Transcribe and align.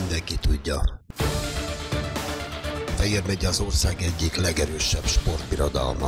mindenki 0.00 0.36
tudja. 0.36 1.00
Fehér 2.96 3.22
megye 3.26 3.48
az 3.48 3.60
ország 3.60 4.02
egyik 4.02 4.36
legerősebb 4.36 5.06
sportbirodalma. 5.06 6.06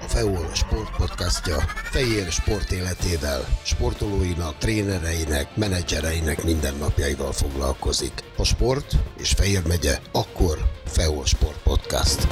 A 0.00 0.08
FEOL 0.08 0.50
sportpodcastja 0.54 1.56
Fehér 1.90 2.30
sport 2.30 2.70
életével, 2.70 3.46
sportolóinak, 3.62 4.58
trénereinek, 4.58 5.56
menedzsereinek 5.56 6.44
mindennapjaival 6.44 7.32
foglalkozik. 7.32 8.12
A 8.36 8.44
sport 8.44 8.96
és 9.18 9.30
Fehér 9.30 9.66
megye 9.66 9.98
akkor 10.12 10.58
FEOL 10.84 11.24
Sport 11.24 11.62
Podcast. 11.62 12.26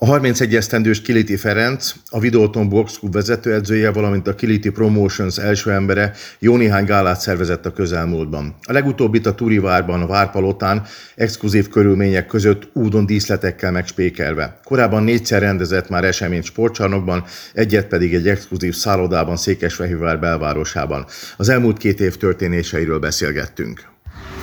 A 0.00 0.06
31 0.06 0.54
esztendős 0.54 1.02
Kiliti 1.02 1.36
Ferenc, 1.36 1.92
a 2.08 2.20
Videoton 2.20 2.68
Box 2.68 2.98
Club 2.98 3.12
vezetőedzője, 3.12 3.92
valamint 3.92 4.28
a 4.28 4.34
Kiliti 4.34 4.70
Promotions 4.70 5.38
első 5.38 5.72
embere 5.72 6.12
jó 6.38 6.56
néhány 6.56 6.84
gálát 6.84 7.20
szervezett 7.20 7.66
a 7.66 7.72
közelmúltban. 7.72 8.54
A 8.62 8.72
legutóbbit 8.72 9.26
a 9.26 9.34
Turivárban, 9.34 10.02
a 10.02 10.06
Várpalotán, 10.06 10.82
exkluzív 11.14 11.68
körülmények 11.68 12.26
között 12.26 12.68
údon 12.72 13.06
díszletekkel 13.06 13.70
megspékelve. 13.70 14.60
Korábban 14.64 15.02
négyszer 15.02 15.40
rendezett 15.40 15.88
már 15.88 16.04
eseményt 16.04 16.44
sportcsarnokban, 16.44 17.24
egyet 17.52 17.86
pedig 17.86 18.14
egy 18.14 18.28
exkluzív 18.28 18.74
szállodában 18.74 19.36
Székesfehérvár 19.36 20.20
belvárosában. 20.20 21.06
Az 21.36 21.48
elmúlt 21.48 21.76
két 21.76 22.00
év 22.00 22.16
történéseiről 22.16 22.98
beszélgettünk. 22.98 23.82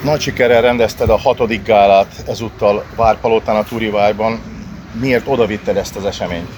Nagy 0.03 0.21
sikerrel 0.21 0.61
rendezted 0.61 1.09
a 1.09 1.17
hatodik 1.17 1.63
gálát 1.63 2.23
ezúttal 2.27 2.85
Várpalotán 2.95 3.55
a 3.55 3.63
Turivárban 3.63 4.54
miért 4.99 5.27
oda 5.27 5.45
vitted 5.45 5.77
ezt 5.77 5.95
az 5.95 6.05
eseményt? 6.05 6.49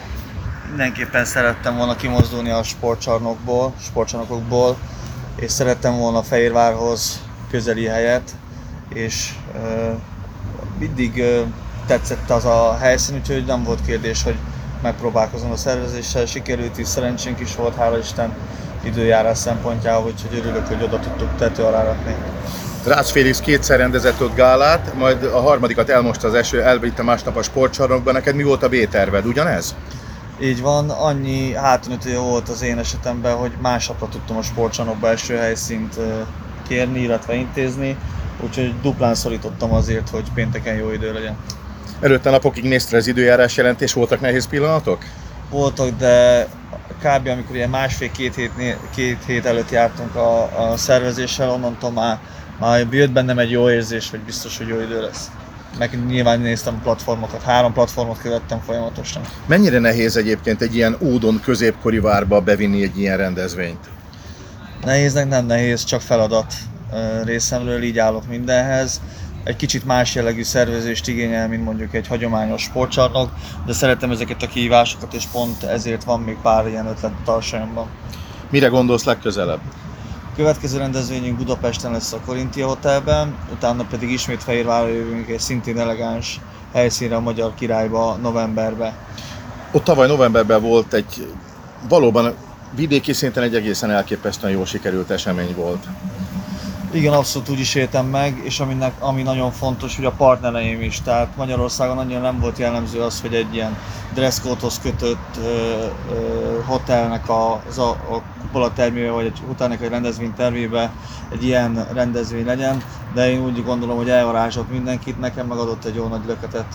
Mindenképpen 0.68 1.26
szerettem 1.26 1.77
volna 1.77 1.96
kimozdulni 1.96 2.50
a 2.50 2.63
sportcsarnokból, 2.63 3.73
sportcsarnokokból, 3.82 4.77
és 5.36 5.52
szerettem 5.52 5.98
volna 5.98 6.23
Fehérvárhoz 6.23 7.21
közeli 7.49 7.85
helyet, 7.85 8.32
és 8.93 9.34
uh, 9.55 9.93
mindig 10.80 11.15
uh, 11.15 11.48
tetszett 11.88 12.30
az 12.30 12.46
a 12.46 12.77
helyszín, 12.80 13.15
úgyhogy 13.15 13.46
nem 13.46 13.63
volt 13.63 13.85
kérdés, 13.85 14.24
hogy 14.24 14.35
megpróbálkozom 14.82 15.52
a 15.52 15.55
szervezéssel, 15.55 16.26
sikerült 16.26 16.77
is, 16.77 16.88
szerencsénk 16.88 17.40
is 17.40 17.55
volt, 17.55 17.76
hála 17.76 17.98
Isten 17.98 18.34
időjárás 18.84 19.38
szempontjából, 19.38 20.12
úgyhogy 20.12 20.40
örülök, 20.40 20.68
hogy 20.68 20.84
oda 20.84 20.99
tudtuk 20.99 21.35
tető 21.38 21.63
alá 21.63 21.84
rakni. 21.84 22.15
Rász 22.88 23.12
Félix 23.12 23.40
kétszer 23.40 23.77
rendezett 23.77 24.21
ott 24.21 24.35
gálát, 24.35 24.93
majd 24.93 25.24
a 25.24 25.40
harmadikat 25.40 25.90
elmosta 25.90 26.27
az 26.27 26.34
eső, 26.34 26.62
elvitte 26.62 27.04
másnap 27.04 27.35
a 27.35 27.41
sportcsarnokba. 27.41 28.12
Neked 28.12 28.35
mi 28.35 28.43
volt 28.43 28.63
a 28.63 28.70
B-terved, 28.70 29.26
ugyanez? 29.26 29.76
Így 30.41 30.62
van, 30.62 30.90
annyi 30.90 31.54
hátulütője 31.54 32.20
volt 32.20 32.49
az 32.49 32.62
én 32.62 32.77
esetemben, 32.77 33.35
hogy 33.35 33.52
másnapra 33.62 34.08
tudtam 34.08 34.38
a 34.38 34.41
sportcsarnokba 34.41 35.08
első 35.08 35.35
helyszínt 35.35 35.96
kérni, 36.68 36.99
illetve 36.99 37.34
intézni, 37.34 37.98
úgyhogy 38.43 38.74
duplán 38.82 39.15
szorítottam 39.15 39.74
azért, 39.74 40.10
hogy 40.10 40.32
pénteken 40.34 40.76
jó 40.76 40.91
idő 40.91 41.13
legyen. 41.13 41.38
Előtte 42.02 42.30
napokig 42.30 42.63
nézte 42.63 42.98
az 42.98 43.08
időjárás 43.08 43.58
jelentés, 43.58 43.93
voltak 43.93 44.21
nehéz 44.21 44.48
pillanatok? 44.48 45.04
Voltak, 45.49 45.90
de 45.90 46.48
kb. 46.99 47.27
amikor 47.27 47.55
ilyen 47.55 47.70
másfél-két 47.70 48.35
hét, 48.35 48.52
két 48.96 49.18
hét 49.26 49.46
előtt 49.46 49.70
jártunk 49.71 50.15
a, 50.15 50.41
a 50.71 50.77
szervezéssel, 50.77 51.49
onnantól 51.49 51.91
már 51.91 52.20
már 52.60 52.88
jött 52.91 53.12
bennem 53.12 53.40
egy 53.40 53.52
jó 53.52 53.70
érzés, 53.70 54.10
hogy 54.10 54.20
biztos, 54.20 54.58
hogy 54.58 54.68
jó 54.68 54.80
idő 54.80 55.02
lesz. 55.02 55.32
Meg 55.77 56.05
nyilván 56.08 56.40
néztem 56.40 56.76
a 56.76 56.84
platformokat, 56.84 57.41
három 57.41 57.74
platformot 57.74 58.22
követtem 58.22 58.60
folyamatosan. 58.60 59.22
Mennyire 59.46 59.80
nehéz 59.80 60.18
egyébként 60.18 60.62
egy 60.62 60.76
ilyen 60.76 60.96
údon 60.99 61.40
középkori 61.44 61.99
várba 61.99 62.41
bevinni 62.41 62.84
egy 62.84 62.99
ilyen 62.99 63.18
rendezvényt? 63.18 63.90
Nehéznek 64.84 65.28
nem 65.28 65.46
nehéz, 65.46 65.84
csak 65.84 66.02
feladat 66.02 66.53
részemről, 67.24 67.84
így 67.84 67.97
állok 67.97 68.28
mindenhez. 68.28 69.02
Egy 69.44 69.56
kicsit 69.56 69.86
más 69.86 70.16
jellegű 70.16 70.44
szervezést 70.44 71.08
igényel, 71.08 71.48
mint 71.48 71.64
mondjuk 71.64 71.94
egy 71.94 72.08
hagyományos 72.08 72.62
sportcsarnok, 72.62 73.30
de 73.66 73.74
szeretem 73.74 74.12
ezeket 74.12 74.44
a 74.44 74.48
kihívásokat, 74.48 75.14
és 75.14 75.26
pont 75.31 75.64
ezért 75.64 76.04
van 76.04 76.20
még 76.20 76.38
pár 76.42 76.68
ilyen 76.68 76.88
ötlet 76.88 77.28
a 77.28 77.86
Mire 78.50 78.68
gondolsz 78.68 79.04
legközelebb? 79.04 79.60
Következő 80.38 80.78
rendezvényünk 80.78 81.38
Budapesten 81.38 81.92
lesz 81.92 82.14
a 82.14 82.20
Korintia 82.25 82.68
Hotelben, 82.68 83.36
utána 83.52 83.84
pedig 83.90 84.09
ismét 84.12 84.44
Fehérvárra 84.44 84.88
jövünk 84.88 85.30
egy 85.30 85.40
szintén 85.40 85.80
elegáns 85.80 86.40
helyszínre 86.74 87.16
a 87.16 87.20
Magyar 87.20 87.53
Királyba 87.53 88.16
novemberben. 88.22 88.94
Ott 89.72 89.84
tavaly 89.84 90.08
novemberben 90.08 90.62
volt 90.62 90.94
egy 90.94 91.34
valóban 91.90 92.34
vidéki 92.75 93.14
szinten 93.14 93.44
egy 93.44 93.56
egészen 93.56 93.92
elképesztően 93.92 94.53
jól 94.53 94.66
sikerült 94.66 95.09
esemény 95.09 95.56
volt. 95.56 95.88
Igen, 96.92 97.14
abszolút 97.14 97.50
úgy 97.50 97.59
is 97.59 97.75
éltem 97.75 98.06
meg, 98.06 98.42
és 98.44 98.59
aminek, 98.59 98.94
ami 99.00 99.22
nagyon 99.22 99.52
fontos, 99.52 99.96
hogy 99.96 100.06
a 100.06 100.12
partnereim 100.12 100.81
is. 100.81 101.02
Tehát 101.02 101.36
Magyarországon 101.36 101.96
nagyon 101.96 102.22
nem 102.22 102.40
volt 102.40 102.58
jellemző 102.58 103.02
az, 103.02 103.22
hogy 103.22 103.34
egy 103.34 103.53
ilyen 103.53 103.78
dresszkódhoz 104.14 104.80
kötött 104.80 105.38
ö, 105.44 105.48
ö, 106.12 106.62
hotelnek 106.66 107.30
a, 107.30 107.62
az 107.70 107.78
a, 107.78 107.90
a 107.90 108.22
kupola 108.42 108.74
termébe, 108.74 109.12
vagy 109.12 109.25
egy 109.25 109.42
hotelnek 109.48 109.81
egy 109.81 109.90
rendezvény 109.90 110.34
termébe 110.34 110.92
egy 111.31 111.44
ilyen 111.44 111.88
rendezvény 111.94 112.46
legyen, 112.46 112.84
de 113.14 113.30
én 113.30 113.40
úgy 113.40 113.64
gondolom, 113.64 113.98
hogy 113.98 114.09
elvarázsolt 114.09 114.72
mindenkit, 114.72 115.19
nekem 115.19 115.48
megadott 115.48 115.86
egy 115.86 115.96
jó 115.96 116.08
nagy 116.08 116.25
löketet. 116.28 116.66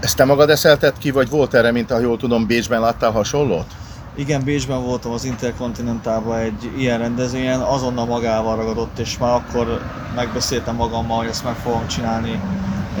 Ezt 0.00 0.16
te 0.16 0.24
magad 0.24 0.50
eszelted 0.50 0.98
ki, 0.98 1.10
vagy 1.10 1.30
volt 1.30 1.54
erre, 1.54 1.72
mint 1.72 1.90
ha 1.90 1.98
jól 1.98 2.16
tudom, 2.16 2.46
Bécsben 2.46 2.80
láttál 2.80 3.10
hasonlót? 3.10 3.66
Igen, 4.16 4.42
Bécsben 4.44 4.82
voltam 4.82 5.12
az 5.12 5.24
Interkontinentálban 5.24 6.38
egy 6.38 6.70
ilyen 6.76 6.98
rendezvényen, 6.98 7.60
azonnal 7.60 8.06
magával 8.06 8.56
ragadott, 8.56 8.98
és 8.98 9.18
már 9.18 9.34
akkor 9.34 9.80
megbeszéltem 10.14 10.74
magammal, 10.74 11.18
hogy 11.18 11.26
ezt 11.26 11.44
meg 11.44 11.54
fogom 11.54 11.86
csinálni 11.86 12.40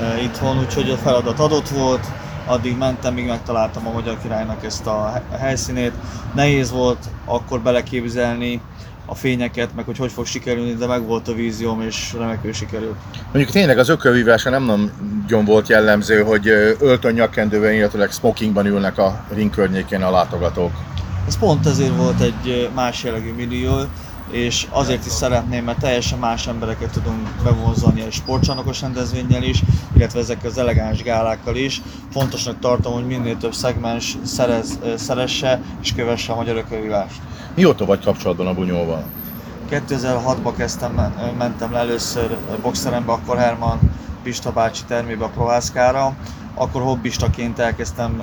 e, 0.00 0.22
itthon, 0.22 0.58
úgyhogy 0.58 0.90
a 0.90 0.96
feladat 0.96 1.38
adott 1.38 1.68
volt, 1.68 2.06
addig 2.46 2.78
mentem, 2.78 3.14
míg 3.14 3.26
megtaláltam 3.26 3.86
a 3.86 3.92
Magyar 3.92 4.18
Királynak 4.22 4.64
ezt 4.64 4.86
a 4.86 5.22
helyszínét. 5.38 5.92
Nehéz 6.34 6.70
volt 6.70 6.98
akkor 7.24 7.60
beleképzelni 7.60 8.60
a 9.06 9.14
fényeket, 9.14 9.74
meg 9.74 9.84
hogy 9.84 9.98
hogy 9.98 10.12
fog 10.12 10.26
sikerülni, 10.26 10.74
de 10.74 10.86
meg 10.86 11.06
volt 11.06 11.28
a 11.28 11.34
vízióm, 11.34 11.80
és 11.80 12.14
remekül 12.18 12.52
sikerült. 12.52 12.96
Mondjuk 13.32 13.50
tényleg 13.50 13.78
az 13.78 13.88
ökölvívása 13.88 14.50
nem 14.50 14.90
nagyon 15.22 15.44
volt 15.44 15.68
jellemző, 15.68 16.22
hogy 16.22 16.48
öltön 16.80 17.12
nyakkendőben, 17.12 17.72
illetve 17.72 18.08
smokingban 18.08 18.66
ülnek 18.66 18.98
a 18.98 19.24
ring 19.34 19.50
környékén 19.50 20.02
a 20.02 20.10
látogatók. 20.10 20.72
Ez 21.26 21.38
pont 21.38 21.66
ezért 21.66 21.96
volt 21.96 22.20
egy 22.20 22.70
más 22.74 23.04
jellegű 23.04 23.32
millió, 23.32 23.76
és 24.30 24.66
azért 24.70 25.06
is 25.06 25.12
szeretném, 25.12 25.64
mert 25.64 25.78
teljesen 25.78 26.18
más 26.18 26.46
embereket 26.46 26.90
tudunk 26.90 27.28
bevonzani 27.44 28.02
egy 28.02 28.12
sportcsarnokos 28.12 28.80
rendezvényel 28.80 29.42
is, 29.42 29.62
illetve 29.96 30.18
ezekkel 30.18 30.50
az 30.50 30.58
elegáns 30.58 31.02
gálákkal 31.02 31.56
is. 31.56 31.82
Fontosnak 32.12 32.58
tartom, 32.58 32.92
hogy 32.92 33.06
minél 33.06 33.36
több 33.36 33.54
szegmens 33.54 34.16
szerez, 34.24 34.78
szeresse 34.96 35.60
és 35.82 35.94
kövesse 35.94 36.32
a 36.32 36.36
magyar 36.36 36.56
ökölvívást. 36.56 37.20
Mióta 37.54 37.84
vagy 37.84 38.04
kapcsolatban 38.04 38.46
a 38.46 38.54
bunyóval? 38.54 39.04
2006-ban 39.70 40.52
kezdtem, 40.56 41.12
mentem 41.38 41.72
le 41.72 41.78
először 41.78 42.36
boxerembe, 42.62 43.12
akkor 43.12 43.38
Herman 43.38 43.78
Pista 44.22 44.52
bácsi 44.52 44.82
termébe 44.86 45.24
a 45.24 45.28
Prohászkára, 45.28 46.16
akkor 46.54 46.82
hobbistaként 46.82 47.58
elkezdtem 47.58 48.22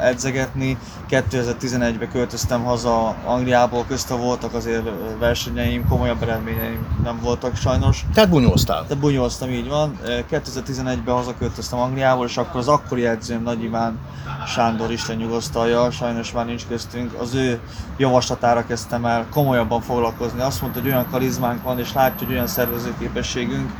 edzegetni. 0.00 0.78
2011-ben 1.10 2.10
költöztem 2.10 2.64
haza 2.64 3.14
Angliából, 3.24 3.84
közte 3.88 4.14
voltak 4.14 4.54
azért 4.54 4.82
versenyeim, 5.18 5.88
komolyabb 5.88 6.22
eredményeim 6.22 6.86
nem 7.02 7.20
voltak 7.22 7.56
sajnos. 7.56 8.04
Tehát 8.14 8.30
bunyóztál? 8.30 8.84
De 8.88 8.94
bunyóztam, 8.94 9.50
így 9.50 9.68
van. 9.68 9.98
2011-ben 10.30 11.14
hazaköltöztem 11.14 11.78
Angliából, 11.78 12.26
és 12.26 12.36
akkor 12.36 12.60
az 12.60 12.68
akkori 12.68 13.06
edzőm 13.06 13.42
Nagy 13.42 13.62
Iván 13.62 13.98
Sándor 14.46 14.92
Isten 14.92 15.16
nyugosztalja, 15.16 15.90
sajnos 15.90 16.32
már 16.32 16.46
nincs 16.46 16.66
köztünk, 16.68 17.12
az 17.20 17.34
ő 17.34 17.60
javaslatára 17.96 18.66
kezdtem 18.66 19.04
el 19.04 19.26
komolyabban 19.30 19.80
foglalkozni. 19.80 20.40
Azt 20.40 20.60
mondta, 20.60 20.80
hogy 20.80 20.88
olyan 20.88 21.06
karizmánk 21.10 21.62
van, 21.62 21.78
és 21.78 21.92
látja, 21.92 22.26
hogy 22.26 22.34
olyan 22.34 22.46
szervezőképességünk, 22.46 23.70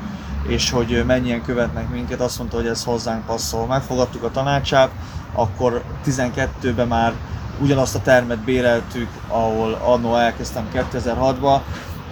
és 0.49 0.71
hogy 0.71 1.05
mennyien 1.07 1.43
követnek 1.43 1.91
minket, 1.91 2.21
azt 2.21 2.39
mondta, 2.39 2.57
hogy 2.57 2.67
ez 2.67 2.85
hozzánk 2.85 3.27
passzol. 3.27 3.67
Megfogadtuk 3.67 4.23
a 4.23 4.31
tanácsát, 4.31 4.91
akkor 5.33 5.83
12-ben 6.07 6.89
már 6.89 7.13
ugyanazt 7.61 7.95
a 7.95 8.01
termet 8.01 8.39
béreltük, 8.39 9.09
ahol 9.29 9.79
annó 9.85 10.17
elkezdtem 10.17 10.69
2006-ba, 10.75 11.61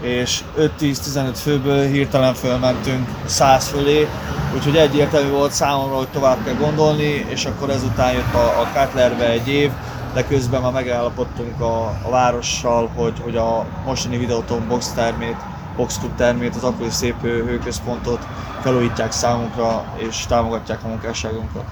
és 0.01 0.43
5-10-15 0.59 1.31
főből 1.35 1.87
hirtelen 1.87 2.35
fölmentünk 2.35 3.09
100 3.25 3.69
fölé, 3.69 4.09
úgyhogy 4.55 4.77
egyértelmű 4.77 5.31
volt 5.31 5.53
számomra, 5.53 5.97
hogy 5.97 6.09
tovább 6.09 6.45
kell 6.45 6.55
gondolni, 6.55 7.27
és 7.29 7.45
akkor 7.45 7.71
ezután 7.71 8.13
jött 8.13 8.35
a, 8.35 8.61
a 8.61 8.67
Cutlerbe 8.75 9.31
egy 9.31 9.49
év, 9.49 9.71
de 10.15 10.27
közben 10.27 10.61
már 10.63 10.73
megállapodtunk 10.73 11.61
a, 11.61 11.87
a 12.03 12.11
várossal, 12.11 12.91
hogy, 12.97 13.13
hogy 13.23 13.37
a 13.37 13.67
mostani 13.85 14.17
videóton 14.17 14.69
box 14.69 14.93
termét 14.93 15.37
boxklub 15.77 16.15
termét, 16.15 16.55
az 16.55 16.65
akkori 16.65 16.91
szép 16.91 17.21
hőközpontot 17.23 18.27
felújítják 18.63 19.13
számunkra 19.13 19.85
és 19.97 20.27
támogatják 20.27 20.85
a 20.85 20.89
munkásságunkat. 20.89 21.65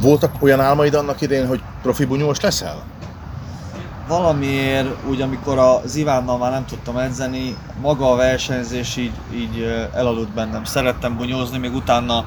Voltak 0.00 0.32
olyan 0.40 0.60
álmaid 0.60 0.94
annak 0.94 1.20
idején, 1.20 1.46
hogy 1.46 1.62
profi 1.82 2.04
bunyós 2.04 2.40
leszel? 2.40 2.82
valamiért 4.08 5.06
úgy, 5.08 5.20
amikor 5.20 5.58
az 5.58 5.96
Ivánnal 5.96 6.38
már 6.38 6.50
nem 6.50 6.64
tudtam 6.64 6.96
edzeni, 6.96 7.56
maga 7.80 8.12
a 8.12 8.16
versenyzés 8.16 8.96
így, 8.96 9.12
így 9.34 9.88
elaludt 9.94 10.34
bennem. 10.34 10.64
Szerettem 10.64 11.16
bunyózni, 11.16 11.58
még 11.58 11.74
utána 11.74 12.24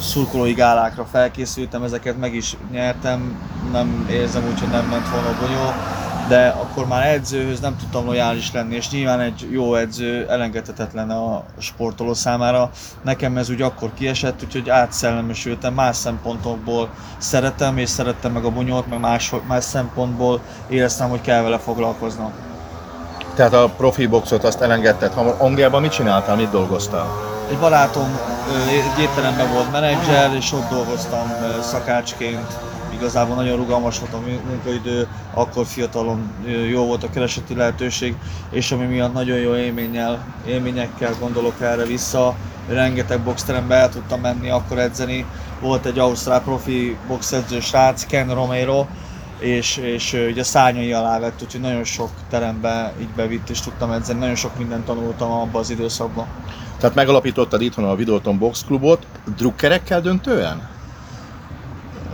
szurkolói 0.00 0.52
gálákra 0.52 1.04
felkészültem, 1.04 1.82
ezeket 1.82 2.18
meg 2.18 2.34
is 2.34 2.56
nyertem, 2.70 3.36
nem 3.72 4.06
érzem 4.10 4.44
úgy, 4.46 4.60
hogy 4.60 4.68
nem 4.68 4.84
ment 4.84 5.08
volna 5.08 5.28
a 5.28 5.36
bunyó, 5.40 5.72
de 6.28 6.48
akkor 6.48 6.86
már 6.86 7.06
edzőhöz 7.06 7.60
nem 7.60 7.76
tudtam 7.76 8.04
lojális 8.04 8.52
lenni, 8.52 8.74
és 8.74 8.90
nyilván 8.90 9.20
egy 9.20 9.48
jó 9.50 9.74
edző 9.74 10.26
elengedhetetlen 10.28 11.10
a 11.10 11.42
sportoló 11.58 12.14
számára. 12.14 12.70
Nekem 13.02 13.36
ez 13.36 13.50
úgy 13.50 13.62
akkor 13.62 13.90
kiesett, 13.94 14.42
úgyhogy 14.44 14.70
átszellemesültem, 14.70 15.74
más 15.74 15.96
szempontokból 15.96 16.88
szeretem, 17.18 17.78
és 17.78 17.88
szerettem 17.88 18.32
meg 18.32 18.44
a 18.44 18.50
bunyót, 18.50 18.88
meg 18.88 19.00
más, 19.00 19.32
más 19.48 19.64
szempontból 19.64 20.40
éreztem, 20.68 21.08
hogy 21.08 21.20
kell 21.20 21.42
vele 21.42 21.58
foglalkoznom. 21.58 22.32
Tehát 23.34 23.52
a 23.52 23.68
profi 23.76 24.06
boxot 24.06 24.44
azt 24.44 24.60
elengedted. 24.60 25.12
Ha 25.12 25.20
Angliában 25.38 25.80
mit 25.80 25.92
csináltál, 25.92 26.36
mit 26.36 26.50
dolgoztál? 26.50 27.06
Egy 27.50 27.58
barátom 27.58 28.18
egy 28.68 29.02
étteremben 29.02 29.52
volt 29.52 29.72
menedzser, 29.72 30.34
és 30.34 30.52
ott 30.52 30.68
dolgoztam 30.70 31.32
szakácsként 31.62 32.71
igazából 33.02 33.34
nagyon 33.34 33.56
rugalmas 33.56 33.98
volt 33.98 34.12
a 34.12 34.20
munkaidő, 34.48 35.08
akkor 35.34 35.66
fiatalon 35.66 36.32
jó 36.70 36.86
volt 36.86 37.02
a 37.02 37.10
kereseti 37.10 37.54
lehetőség, 37.54 38.16
és 38.50 38.72
ami 38.72 38.84
miatt 38.84 39.12
nagyon 39.12 39.38
jó 39.38 39.54
élménnyel, 39.54 40.24
élményekkel 40.46 41.14
gondolok 41.20 41.60
erre 41.60 41.84
vissza, 41.84 42.34
rengeteg 42.68 43.20
boxterembe 43.20 43.74
el 43.74 43.88
tudtam 43.88 44.20
menni, 44.20 44.50
akkor 44.50 44.78
edzeni. 44.78 45.26
Volt 45.60 45.86
egy 45.86 45.98
ausztrál 45.98 46.42
profi 46.42 46.96
boxedző 47.08 47.60
srác, 47.60 48.06
Ken 48.06 48.34
Romero, 48.34 48.86
és, 49.38 49.76
és 49.76 50.12
ugye 50.30 50.42
szárnyai 50.42 50.92
alá 50.92 51.18
vett, 51.18 51.42
úgyhogy 51.42 51.60
nagyon 51.60 51.84
sok 51.84 52.10
terembe 52.30 52.92
így 53.00 53.08
bevitt, 53.16 53.50
és 53.50 53.60
tudtam 53.60 53.90
edzeni, 53.90 54.18
nagyon 54.18 54.34
sok 54.34 54.58
mindent 54.58 54.84
tanultam 54.84 55.30
abban 55.30 55.60
az 55.60 55.70
időszakban. 55.70 56.26
Tehát 56.78 56.94
megalapítottad 56.94 57.62
itthon 57.62 57.84
a 57.84 57.94
Videoton 57.94 58.38
Box 58.38 58.64
Clubot, 58.64 59.06
drukkerekkel 59.36 60.00
döntően? 60.00 60.70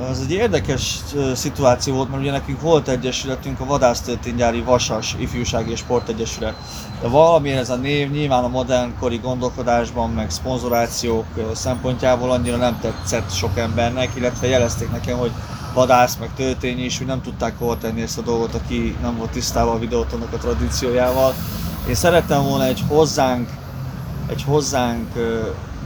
Ez 0.06 0.21
egy 0.21 0.33
érdekes 0.33 0.99
szituáció 1.35 1.95
volt, 1.95 2.09
mert 2.11 2.23
ugye 2.23 2.31
nekünk 2.31 2.61
volt 2.61 2.89
egyesületünk, 2.89 3.61
a 3.61 3.65
Vadásztörténygyári 3.65 4.61
Vasas 4.61 5.17
Ifjúsági 5.19 5.71
és 5.71 5.79
Sportegyesület. 5.79 6.55
De 7.00 7.09
valamiért 7.09 7.59
ez 7.59 7.71
a 7.71 7.77
név 7.77 8.11
nyilván 8.11 8.45
a 8.45 8.49
modernkori 8.49 9.17
gondolkodásban, 9.17 10.11
meg 10.11 10.31
szponzorációk 10.31 11.25
szempontjából 11.55 12.31
annyira 12.31 12.56
nem 12.56 12.79
tetszett 12.81 13.33
sok 13.33 13.59
embernek, 13.59 14.11
illetve 14.15 14.47
jelezték 14.47 14.91
nekem, 14.91 15.19
hogy 15.19 15.33
vadász, 15.75 16.17
meg 16.17 16.31
töltény 16.37 16.85
is, 16.85 16.99
hogy 16.99 17.06
nem 17.06 17.23
tudták 17.23 17.59
hova 17.59 17.79
tenni 17.79 18.03
ezt 18.03 18.19
a 18.19 18.23
dolgot, 18.23 18.55
aki 18.55 18.97
nem 19.03 19.17
volt 19.17 19.31
tisztában 19.31 19.75
a 19.75 19.79
videótonnak 19.79 20.33
a 20.33 20.37
tradíciójával. 20.37 21.35
Én 21.89 21.94
szerettem 21.94 22.43
volna 22.43 22.65
egy 22.65 22.83
hozzánk, 22.89 23.49
egy 24.27 24.43
hozzánk 24.43 25.09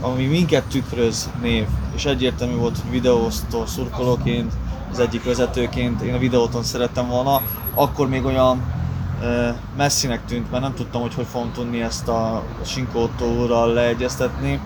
ami 0.03 0.25
minket 0.25 0.63
tükröz 0.63 1.29
név, 1.41 1.67
és 1.95 2.05
egyértelmű 2.05 2.55
volt, 2.55 2.77
hogy 2.77 2.91
videóztó 2.91 3.65
szurkolóként, 3.65 4.53
az 4.91 4.99
egyik 4.99 5.23
vezetőként 5.23 6.01
én 6.01 6.13
a 6.13 6.17
videóton 6.17 6.63
szerettem 6.63 7.07
volna, 7.07 7.41
akkor 7.73 8.09
még 8.09 8.25
olyan 8.25 8.63
e, 9.21 9.55
messzinek 9.77 10.25
tűnt, 10.25 10.51
mert 10.51 10.63
nem 10.63 10.73
tudtam, 10.73 11.01
hogy 11.01 11.13
hogy 11.13 11.25
fogom 11.25 11.51
tudni 11.51 11.81
ezt 11.81 12.07
a 12.07 12.43
Sinkótóral 12.65 13.73
leegyeztetni, 13.73 14.59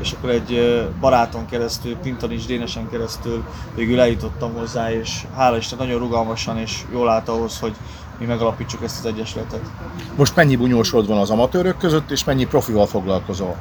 és 0.00 0.12
akkor 0.12 0.30
egy 0.30 0.82
baráton 1.00 1.46
keresztül, 1.46 1.96
Pintanics 1.96 2.46
Dénesen 2.46 2.88
keresztül 2.90 3.44
végül 3.74 4.00
eljutottam 4.00 4.54
hozzá, 4.54 4.92
és 4.92 5.26
hála 5.36 5.56
Isten 5.56 5.78
nagyon 5.78 5.98
rugalmasan 5.98 6.58
és 6.58 6.84
jól 6.92 7.08
állt 7.08 7.28
ahhoz, 7.28 7.58
hogy 7.58 7.74
mi 8.18 8.24
megalapítsuk 8.24 8.82
ezt 8.82 8.98
az 8.98 9.06
egyesületet. 9.06 9.60
Most 10.16 10.36
mennyi 10.36 10.56
bunyósod 10.56 11.06
van 11.06 11.18
az 11.18 11.30
amatőrök 11.30 11.76
között, 11.76 12.10
és 12.10 12.24
mennyi 12.24 12.46
profival 12.46 12.86
foglalkozol? 12.86 13.56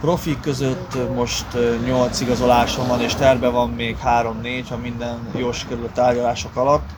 Profi 0.00 0.40
között 0.40 1.14
most 1.14 1.46
8 1.84 2.20
igazolásom 2.20 2.86
van, 2.88 3.00
és 3.00 3.14
terve 3.14 3.48
van 3.48 3.70
még 3.70 3.96
3-4, 4.04 4.64
ha 4.68 4.76
minden 4.76 5.18
jól 5.36 5.52
sikerül 5.52 5.84
a 5.84 5.92
tárgyalások 5.94 6.56
alatt. 6.56 6.88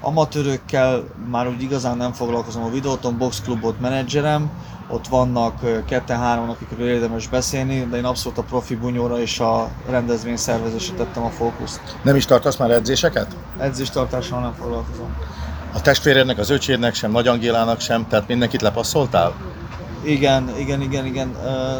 Amatőrökkel 0.00 1.04
már 1.30 1.48
úgy 1.48 1.62
igazán 1.62 1.96
nem 1.96 2.12
foglalkozom 2.12 2.62
a 2.62 2.70
videóton, 2.70 3.18
Box 3.18 3.40
Clubot 3.40 3.80
menedzserem, 3.80 4.50
ott 4.90 5.06
vannak 5.08 5.84
ketten-három, 5.86 6.50
akikről 6.50 6.88
érdemes 6.88 7.28
beszélni, 7.28 7.86
de 7.90 7.96
én 7.96 8.04
abszolút 8.04 8.38
a 8.38 8.42
profi 8.42 8.76
bunyóra 8.76 9.20
és 9.20 9.40
a 9.40 9.68
rendezvény 9.88 10.36
szervezésre 10.36 10.94
tettem 10.94 11.24
a 11.24 11.30
fókuszt. 11.30 11.80
Nem 12.02 12.16
is 12.16 12.24
tartasz 12.24 12.56
már 12.56 12.70
edzéseket? 12.70 13.36
Edzéstartással 13.58 14.40
nem 14.40 14.54
foglalkozom. 14.60 15.16
A 15.74 15.80
testvérednek, 15.80 16.38
az 16.38 16.50
öcsédnek 16.50 16.94
sem, 16.94 17.10
Nagy 17.10 17.28
Angélának 17.28 17.80
sem, 17.80 18.06
tehát 18.08 18.28
mindenkit 18.28 18.62
lepasszoltál? 18.62 19.34
Igen, 20.02 20.50
igen, 20.58 20.80
igen, 20.80 21.06
igen. 21.06 21.36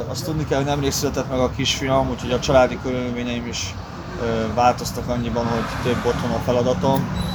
Azt 0.09 0.25
tudni 0.25 0.47
kell, 0.47 0.57
hogy 0.57 0.67
nemrég 0.67 0.91
született 0.93 1.31
meg 1.31 1.39
a 1.39 1.51
kisfiam, 1.51 2.11
úgyhogy 2.11 2.33
a 2.33 2.41
családi 2.41 2.79
körülményeim 2.83 3.47
is 3.47 3.75
változtak 4.55 5.09
annyiban, 5.09 5.47
hogy 5.47 5.65
több 5.83 6.07
otthon 6.07 6.31
a 6.31 6.39
feladatom. 6.45 7.27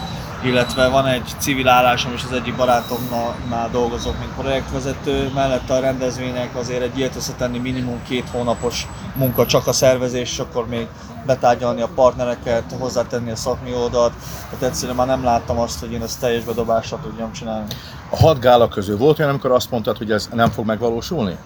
Illetve 0.43 0.87
van 0.87 1.07
egy 1.07 1.35
civil 1.37 1.67
állásom, 1.67 2.13
és 2.13 2.23
az 2.23 2.35
egyik 2.35 2.55
barátomnál 2.55 3.69
dolgozok, 3.71 4.19
mint 4.19 4.31
projektvezető. 4.31 5.31
Mellette 5.33 5.73
a 5.73 5.79
rendezvények 5.79 6.55
azért 6.55 6.81
egy 6.81 6.97
ilyet 6.97 7.15
összetenni 7.15 7.57
minimum 7.57 8.03
két 8.07 8.29
hónapos 8.31 8.87
munka 9.15 9.45
csak 9.45 9.67
a 9.67 9.73
szervezés, 9.73 10.31
és 10.31 10.39
akkor 10.39 10.67
még 10.67 10.87
betárgyalni 11.25 11.81
a 11.81 11.89
partnereket, 11.95 12.75
hozzátenni 12.79 13.31
a 13.31 13.35
szakmi 13.35 13.73
oldalt. 13.73 14.13
Tehát 14.49 14.63
egyszerűen 14.63 14.95
már 14.95 15.07
nem 15.07 15.23
láttam 15.23 15.59
azt, 15.59 15.79
hogy 15.79 15.91
én 15.91 16.01
ezt 16.01 16.19
teljes 16.19 16.43
bedobásra 16.43 16.99
tudjam 17.03 17.31
csinálni. 17.31 17.73
A 18.13 18.15
hat 18.15 18.39
gála 18.39 18.67
közül 18.67 18.97
volt 18.97 19.19
olyan, 19.19 19.31
amikor 19.31 19.51
azt 19.51 19.71
mondtad, 19.71 19.97
hogy 19.97 20.11
ez 20.11 20.29
nem 20.33 20.49
fog 20.49 20.65
megvalósulni? 20.65 21.37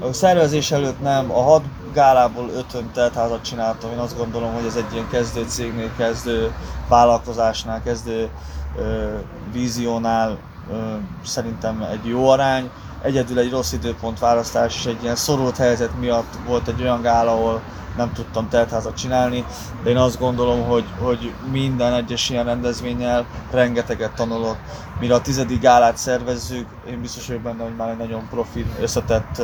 A 0.00 0.12
szervezés 0.12 0.70
előtt 0.70 1.00
nem, 1.00 1.30
a 1.32 1.42
hat 1.42 1.62
gálából 1.92 2.50
ötön 2.56 2.90
teltházat 2.92 3.42
csináltam. 3.42 3.90
Én 3.90 3.98
azt 3.98 4.16
gondolom, 4.16 4.52
hogy 4.52 4.66
ez 4.66 4.76
egy 4.76 4.92
ilyen 4.92 5.08
kezdő 5.10 5.44
cégnél, 5.46 5.90
kezdő 5.96 6.52
vállalkozásnál, 6.88 7.82
kezdő 7.82 8.28
ö, 8.78 9.08
víziónál 9.52 10.38
ö, 10.70 10.74
szerintem 11.24 11.86
egy 11.92 12.06
jó 12.06 12.28
arány. 12.28 12.70
Egyedül 13.02 13.38
egy 13.38 13.50
rossz 13.50 13.72
időpont 13.72 14.18
választás 14.18 14.76
és 14.76 14.84
egy 14.84 15.02
ilyen 15.02 15.16
szorult 15.16 15.56
helyzet 15.56 16.00
miatt 16.00 16.34
volt 16.46 16.68
egy 16.68 16.82
olyan 16.82 17.02
gála, 17.02 17.32
ahol 17.32 17.60
nem 17.96 18.12
tudtam 18.12 18.48
teltházat 18.48 18.96
csinálni, 18.96 19.44
de 19.82 19.90
én 19.90 19.96
azt 19.96 20.18
gondolom, 20.18 20.64
hogy, 20.64 20.84
hogy 21.00 21.32
minden 21.50 21.92
egyes 21.94 22.30
ilyen 22.30 22.44
rendezvényel 22.44 23.26
rengeteget 23.50 24.14
tanulok. 24.14 24.56
Mire 25.00 25.14
a 25.14 25.20
tizedik 25.20 25.60
gálát 25.60 25.96
szervezzük, 25.96 26.66
én 26.88 27.00
biztos 27.00 27.26
vagyok 27.26 27.42
benne, 27.42 27.62
hogy 27.62 27.76
már 27.76 27.88
egy 27.88 27.96
nagyon 27.96 28.28
profi, 28.30 28.66
összetett 28.80 29.42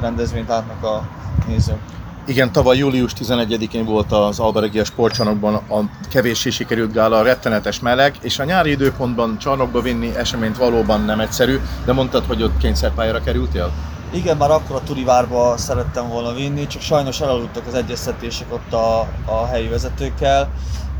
rendezvényt 0.00 0.48
látnak 0.48 0.84
a 0.84 1.08
nézők. 1.46 1.80
Igen, 2.26 2.52
tavaly 2.52 2.76
július 2.76 3.12
11-én 3.18 3.84
volt 3.84 4.12
az 4.12 4.38
Alberegia 4.38 4.84
sportcsarnokban 4.84 5.54
a 5.54 5.80
kevéssé 6.10 6.50
sikerült 6.50 6.92
gála, 6.92 7.18
a 7.18 7.22
rettenetes 7.22 7.80
meleg, 7.80 8.14
és 8.20 8.38
a 8.38 8.44
nyári 8.44 8.70
időpontban 8.70 9.38
csarnokba 9.38 9.80
vinni 9.80 10.16
eseményt 10.16 10.56
valóban 10.56 11.00
nem 11.04 11.20
egyszerű, 11.20 11.58
de 11.84 11.92
mondtad, 11.92 12.24
hogy 12.24 12.42
ott 12.42 12.58
kényszerpályára 12.58 13.20
kerültél? 13.20 13.72
Igen, 14.12 14.36
már 14.36 14.50
akkor 14.50 14.76
a 14.76 14.82
Turivárba 14.82 15.56
szerettem 15.56 16.08
volna 16.08 16.32
vinni, 16.32 16.66
csak 16.66 16.82
sajnos 16.82 17.20
elaludtak 17.20 17.66
az 17.66 17.74
egyeztetések 17.74 18.52
ott 18.52 18.72
a, 18.72 19.00
a 19.24 19.46
helyi 19.46 19.68
vezetőkkel, 19.68 20.48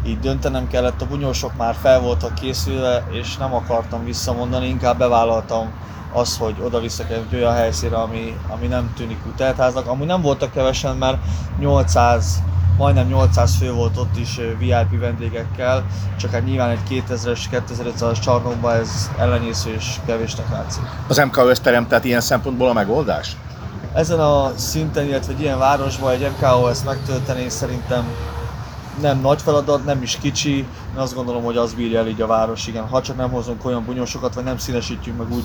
így 0.06 0.18
döntenem 0.18 0.68
kellett, 0.68 1.02
a 1.02 1.06
bunyósok 1.06 1.56
már 1.56 1.74
fel 1.80 2.00
voltak 2.00 2.34
készülve, 2.34 3.04
és 3.10 3.36
nem 3.36 3.54
akartam 3.54 4.04
visszamondani, 4.04 4.66
inkább 4.66 4.98
bevállaltam 4.98 5.70
az, 6.12 6.36
hogy 6.36 6.54
oda 6.64 6.80
vissza 6.80 7.06
kell 7.06 7.18
egy 7.30 7.34
olyan 7.34 7.54
helyszínre, 7.54 7.96
ami, 7.96 8.36
ami 8.48 8.66
nem 8.66 8.92
tűnik 8.96 9.18
úgy 9.26 9.34
teltháznak. 9.34 9.86
Amúgy 9.86 10.06
nem 10.06 10.22
voltak 10.22 10.52
kevesen, 10.52 10.96
mert 10.96 11.18
800 11.58 12.42
majdnem 12.76 13.06
800 13.06 13.54
fő 13.56 13.72
volt 13.72 13.96
ott 13.96 14.16
is 14.18 14.40
VIP 14.58 15.00
vendégekkel, 15.00 15.84
csak 16.16 16.30
hát 16.30 16.44
nyilván 16.44 16.70
egy 16.70 17.04
2000-es, 17.08 17.40
2500-as 17.52 18.20
csarnokban 18.20 18.74
ez 18.74 19.10
ellenyésző 19.18 19.74
és 19.74 19.94
kevésnek 20.06 20.50
látszik. 20.50 20.82
Az 21.08 21.16
MK 21.16 21.36
összterem, 21.36 21.88
tehát 21.88 22.04
ilyen 22.04 22.20
szempontból 22.20 22.68
a 22.68 22.72
megoldás? 22.72 23.36
Ezen 23.94 24.20
a 24.20 24.52
szinten, 24.56 25.06
illetve 25.06 25.32
egy 25.32 25.40
ilyen 25.40 25.58
városban 25.58 26.10
egy 26.10 26.30
MKOS 26.38 26.78
megtölteni 26.84 27.48
szerintem 27.48 28.04
nem 29.00 29.20
nagy 29.20 29.42
feladat, 29.42 29.84
nem 29.84 30.02
is 30.02 30.18
kicsi, 30.20 30.56
én 30.56 30.96
azt 30.96 31.14
gondolom, 31.14 31.42
hogy 31.42 31.56
az 31.56 31.72
bírja 31.72 31.98
el 31.98 32.08
így 32.08 32.20
a 32.20 32.26
város, 32.26 32.66
igen. 32.66 32.88
Ha 32.88 33.02
csak 33.02 33.16
nem 33.16 33.30
hozunk 33.30 33.64
olyan 33.64 33.84
bunyósokat, 33.84 34.34
vagy 34.34 34.44
nem 34.44 34.58
színesítjük 34.58 35.16
meg 35.16 35.32
úgy 35.32 35.44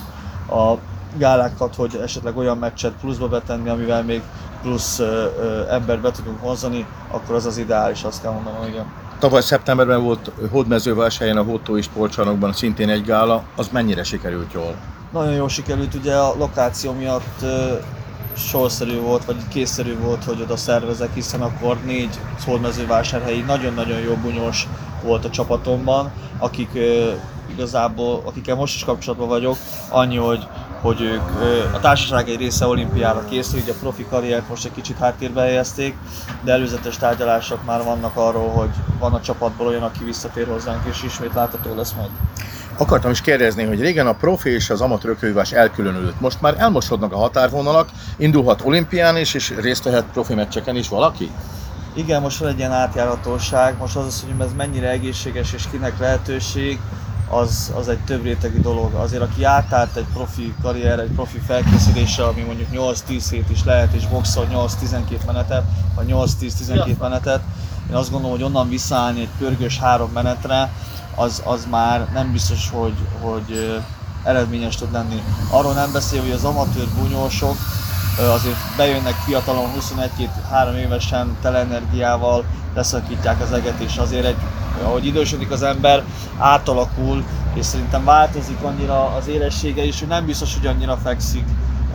a 0.49 0.77
gálákat, 1.17 1.75
hogy 1.75 1.99
esetleg 2.03 2.37
olyan 2.37 2.57
meccset 2.57 2.93
pluszba 3.01 3.27
betenni, 3.27 3.69
amivel 3.69 4.03
még 4.03 4.21
plusz 4.61 4.99
ö, 4.99 5.25
ö, 5.39 5.69
embert 5.69 6.01
be 6.01 6.11
tudunk 6.11 6.41
hozzani, 6.41 6.85
akkor 7.11 7.35
az 7.35 7.45
az 7.45 7.57
ideális, 7.57 8.03
azt 8.03 8.21
kell 8.21 8.31
mondanom, 8.31 8.67
igen. 8.67 8.85
Tavaly 9.19 9.41
szeptemberben 9.41 10.03
volt 10.03 10.31
Hódmezővásárhelyen 10.51 11.37
a 11.37 11.43
Hótói 11.43 11.81
sportcsarnokban 11.81 12.53
szintén 12.53 12.89
egy 12.89 13.03
gála, 13.03 13.43
az 13.55 13.69
mennyire 13.71 14.03
sikerült 14.03 14.53
jól? 14.53 14.75
Nagyon 15.11 15.33
jól 15.33 15.49
sikerült, 15.49 15.93
ugye 15.93 16.15
a 16.15 16.35
lokáció 16.37 16.93
miatt 16.93 17.41
ö, 17.41 17.73
sorszerű 18.37 18.99
volt, 18.99 19.25
vagy 19.25 19.47
készszerű 19.47 19.97
volt, 19.97 20.23
hogy 20.23 20.41
oda 20.41 20.57
szervezek, 20.57 21.13
hiszen 21.13 21.41
akkor 21.41 21.77
négy 21.85 22.19
hódmezővásárhelyi 22.45 23.41
nagyon-nagyon 23.41 23.99
jó 23.99 24.13
bunyós 24.13 24.67
volt 25.03 25.25
a 25.25 25.29
csapatomban, 25.29 26.11
akik 26.37 26.69
igazából, 27.51 28.21
akikkel 28.25 28.55
most 28.55 28.75
is 28.75 28.83
kapcsolatban 28.83 29.27
vagyok, 29.27 29.57
annyi, 29.89 30.17
hogy, 30.17 30.47
hogy 30.81 31.01
ők 31.01 31.21
a 31.73 31.79
társaság 31.79 32.29
egy 32.29 32.37
része 32.37 32.67
olimpiára 32.67 33.25
készül, 33.29 33.59
ugye 33.59 33.71
a 33.71 33.75
profi 33.79 34.05
karriert 34.09 34.49
most 34.49 34.65
egy 34.65 34.71
kicsit 34.71 34.97
háttérbe 34.97 35.41
helyezték, 35.41 35.97
de 36.43 36.51
előzetes 36.51 36.97
tárgyalások 36.97 37.65
már 37.65 37.83
vannak 37.83 38.15
arról, 38.15 38.49
hogy 38.49 38.69
van 38.99 39.13
a 39.13 39.21
csapatból 39.21 39.67
olyan, 39.67 39.83
aki 39.83 40.03
visszatér 40.03 40.47
hozzánk, 40.47 40.85
és 40.89 41.03
ismét 41.03 41.33
látható 41.33 41.75
lesz 41.75 41.93
majd. 41.93 42.09
Akartam 42.77 43.11
is 43.11 43.21
kérdezni, 43.21 43.63
hogy 43.63 43.79
régen 43.79 44.07
a 44.07 44.13
profi 44.13 44.49
és 44.49 44.69
az 44.69 44.81
amatőr 44.81 45.17
kővás 45.19 45.51
elkülönült. 45.51 46.21
Most 46.21 46.41
már 46.41 46.55
elmosodnak 46.57 47.13
a 47.13 47.17
határvonalak, 47.17 47.89
indulhat 48.17 48.61
olimpián 48.63 49.17
is, 49.17 49.33
és 49.33 49.53
részt 49.61 49.83
vehet 49.83 50.05
profi 50.13 50.33
meccseken 50.33 50.75
is 50.75 50.89
valaki? 50.89 51.31
Igen, 51.93 52.21
most 52.21 52.37
van 52.37 52.49
egy 52.49 52.57
ilyen 52.57 52.71
átjáratóság, 52.71 53.77
most 53.77 53.95
az, 53.95 54.25
hogy 54.27 54.45
ez 54.45 54.53
mennyire 54.57 54.89
egészséges 54.89 55.53
és 55.53 55.63
kinek 55.71 55.99
lehetőség, 55.99 56.79
az, 57.29 57.73
az 57.75 57.87
egy 57.87 57.99
több 57.99 58.23
rétegi 58.23 58.59
dolog. 58.59 58.93
Azért 58.93 59.21
aki 59.21 59.43
átállt 59.43 59.95
egy 59.95 60.05
profi 60.13 60.53
karrier, 60.61 60.99
egy 60.99 61.11
profi 61.15 61.39
felkészülésre, 61.47 62.23
ami 62.23 62.41
mondjuk 62.41 62.67
8-10 62.73 63.25
hét 63.29 63.49
is 63.49 63.63
lehet, 63.63 63.93
és 63.93 64.07
boxol 64.07 64.47
8-12 64.51 65.25
menetet, 65.25 65.63
vagy 65.95 66.07
8-10-12 66.09 66.97
menetet, 66.97 67.41
én 67.89 67.95
azt 67.95 68.11
gondolom, 68.11 68.35
hogy 68.35 68.45
onnan 68.45 68.69
visszaállni 68.69 69.21
egy 69.21 69.29
pörgős 69.37 69.79
három 69.79 70.11
menetre, 70.13 70.71
az, 71.15 71.41
az 71.45 71.67
már 71.69 72.07
nem 72.13 72.31
biztos, 72.31 72.69
hogy, 72.69 72.95
hogy 73.21 73.81
eredményes 74.23 74.75
tud 74.75 74.91
lenni. 74.91 75.21
Arról 75.49 75.73
nem 75.73 75.91
beszél, 75.91 76.21
hogy 76.21 76.31
az 76.31 76.43
amatőr 76.43 76.87
bunyósok 76.99 77.55
azért 78.33 78.55
bejönnek 78.77 79.13
fiatalon 79.13 79.71
21-3 80.51 80.75
évesen 80.75 81.37
tele 81.41 81.59
energiával, 81.59 82.43
leszakítják 82.73 83.41
az 83.41 83.51
eget, 83.51 83.79
és 83.79 83.97
azért 83.97 84.25
egy, 84.25 84.37
ahogy 84.83 85.05
idősödik 85.05 85.51
az 85.51 85.63
ember, 85.63 86.03
átalakul, 86.37 87.23
és 87.53 87.65
szerintem 87.65 88.03
változik 88.03 88.61
annyira 88.61 89.15
az 89.15 89.27
éressége 89.27 89.83
is, 89.83 89.99
hogy 89.99 90.07
nem 90.07 90.25
biztos, 90.25 90.53
hogy 90.53 90.67
annyira 90.67 90.97
fekszik 91.03 91.45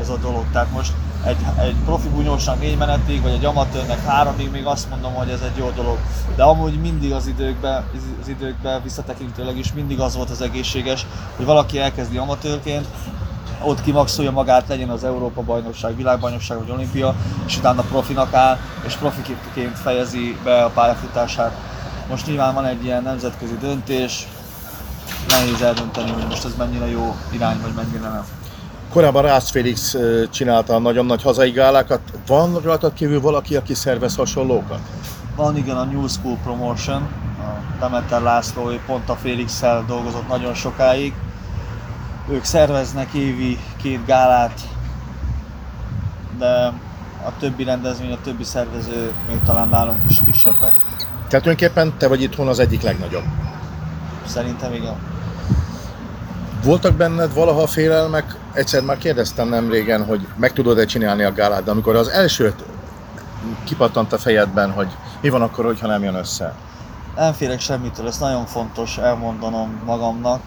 ez 0.00 0.08
a 0.08 0.16
dolog. 0.16 0.44
Tehát 0.52 0.72
most 0.72 0.92
egy, 1.24 1.36
egy 1.60 1.76
profi 1.84 2.08
bunyósnak 2.08 2.60
négy 2.60 2.76
menetig, 2.76 3.22
vagy 3.22 3.32
egy 3.32 3.44
amatőrnek 3.44 4.04
háromig, 4.04 4.50
még 4.50 4.66
azt 4.66 4.90
mondom, 4.90 5.14
hogy 5.14 5.28
ez 5.28 5.40
egy 5.40 5.56
jó 5.56 5.70
dolog. 5.70 5.98
De 6.36 6.42
amúgy 6.42 6.80
mindig 6.80 7.12
az 7.12 7.26
időkben, 7.26 7.84
az 8.20 8.28
időkben 8.28 8.82
visszatekintőleg 8.82 9.58
is 9.58 9.72
mindig 9.72 10.00
az 10.00 10.16
volt 10.16 10.30
az 10.30 10.40
egészséges, 10.40 11.06
hogy 11.36 11.44
valaki 11.44 11.78
elkezdi 11.78 12.16
amatőrként, 12.16 12.86
ott 13.62 13.82
kimaxolja 13.82 14.30
magát, 14.30 14.68
legyen 14.68 14.88
az 14.88 15.04
Európa 15.04 15.42
bajnokság, 15.42 15.96
világbajnokság 15.96 16.58
vagy 16.58 16.70
olimpia, 16.70 17.14
és 17.46 17.56
utána 17.56 17.82
profinak 17.82 18.34
áll, 18.34 18.58
és 18.86 18.94
profiként 18.94 19.78
fejezi 19.78 20.38
be 20.44 20.64
a 20.64 20.68
pályafutását. 20.68 21.56
Most 22.08 22.26
nyilván 22.26 22.54
van 22.54 22.64
egy 22.64 22.84
ilyen 22.84 23.02
nemzetközi 23.02 23.56
döntés, 23.60 24.26
nehéz 25.28 25.62
eldönteni, 25.62 26.10
hogy 26.10 26.26
most 26.28 26.44
ez 26.44 26.54
mennyire 26.58 26.90
jó 26.90 27.16
irány, 27.32 27.60
vagy 27.60 27.72
mennyire 27.74 28.08
nem. 28.08 28.39
Korábban 28.90 29.22
Rász 29.22 29.50
Félix 29.50 29.96
csinálta 30.30 30.74
a 30.74 30.78
nagyon 30.78 31.06
nagy 31.06 31.22
hazai 31.22 31.50
gálákat. 31.50 32.00
Van 32.26 32.60
rajtad 32.60 32.92
kívül 32.92 33.20
valaki, 33.20 33.56
aki 33.56 33.74
szervez 33.74 34.16
hasonlókat? 34.16 34.80
Van 35.36 35.56
igen 35.56 35.76
a 35.76 35.84
New 35.84 36.06
School 36.06 36.38
Promotion, 36.42 37.08
a 37.38 37.78
Demeter 37.80 38.22
László, 38.22 38.70
pont 38.86 39.08
a 39.08 39.14
félix 39.14 39.62
dolgozott 39.86 40.28
nagyon 40.28 40.54
sokáig. 40.54 41.14
Ők 42.30 42.44
szerveznek 42.44 43.12
évi 43.12 43.58
két 43.82 44.04
gálát, 44.06 44.60
de 46.38 46.72
a 47.26 47.32
többi 47.38 47.64
rendezvény, 47.64 48.12
a 48.12 48.18
többi 48.24 48.44
szervező 48.44 49.12
még 49.28 49.38
talán 49.46 49.68
nálunk 49.68 50.02
is 50.08 50.20
kisebbek. 50.26 50.72
Tehát 51.28 51.44
tulajdonképpen 51.44 51.94
te 51.98 52.08
vagy 52.08 52.22
itthon 52.22 52.48
az 52.48 52.58
egyik 52.58 52.82
legnagyobb. 52.82 53.24
Szerintem 54.26 54.74
igen. 54.74 55.09
Voltak 56.64 56.94
benned 56.94 57.34
valaha 57.34 57.66
félelmek? 57.66 58.36
Egyszer 58.52 58.82
már 58.82 58.98
kérdeztem 58.98 59.48
nem 59.48 59.70
régen, 59.70 60.04
hogy 60.04 60.26
meg 60.36 60.52
tudod-e 60.52 60.84
csinálni 60.84 61.22
a 61.22 61.32
gálát, 61.32 61.64
de 61.64 61.70
amikor 61.70 61.96
az 61.96 62.08
elsőt 62.08 62.64
kipattant 63.64 64.12
a 64.12 64.18
fejedben, 64.18 64.70
hogy 64.70 64.88
mi 65.20 65.28
van 65.28 65.42
akkor, 65.42 65.64
hogyha 65.64 65.86
nem 65.86 66.02
jön 66.02 66.14
össze? 66.14 66.54
Nem 67.16 67.32
félek 67.32 67.60
semmitől, 67.60 68.06
ez 68.06 68.18
nagyon 68.18 68.46
fontos 68.46 68.98
elmondanom 68.98 69.80
magamnak, 69.84 70.40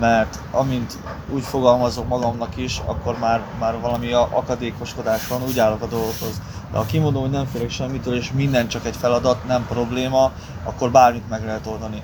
mert 0.00 0.38
amint 0.50 0.98
úgy 1.30 1.42
fogalmazok 1.42 2.08
magamnak 2.08 2.56
is, 2.56 2.82
akkor 2.84 3.18
már, 3.18 3.40
már 3.58 3.80
valami 3.80 4.12
akadékoskodás 4.12 5.26
van, 5.26 5.42
úgy 5.48 5.58
állok 5.58 5.82
a 5.82 5.86
dolgokhoz. 5.86 6.40
De 6.72 6.78
ha 6.78 6.86
kimondom, 6.86 7.22
hogy 7.22 7.30
nem 7.30 7.46
félek 7.52 7.70
semmitől, 7.70 8.16
és 8.16 8.32
minden 8.32 8.68
csak 8.68 8.86
egy 8.86 8.96
feladat, 8.96 9.46
nem 9.46 9.66
probléma, 9.66 10.32
akkor 10.64 10.90
bármit 10.90 11.28
meg 11.28 11.44
lehet 11.44 11.66
oldani. 11.66 12.02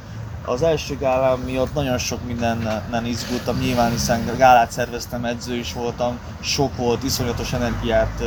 Az 0.50 0.62
első 0.62 0.96
gálám 0.96 1.38
miatt 1.38 1.74
nagyon 1.74 1.98
sok 1.98 2.18
mindennen 2.26 3.06
izgultam, 3.06 3.58
nyilván 3.58 3.90
hiszen 3.90 4.36
gálát 4.36 4.70
szerveztem, 4.70 5.24
edző 5.24 5.54
is 5.54 5.72
voltam, 5.72 6.18
sok 6.40 6.76
volt, 6.76 7.02
iszonyatos 7.02 7.52
energiát 7.52 8.22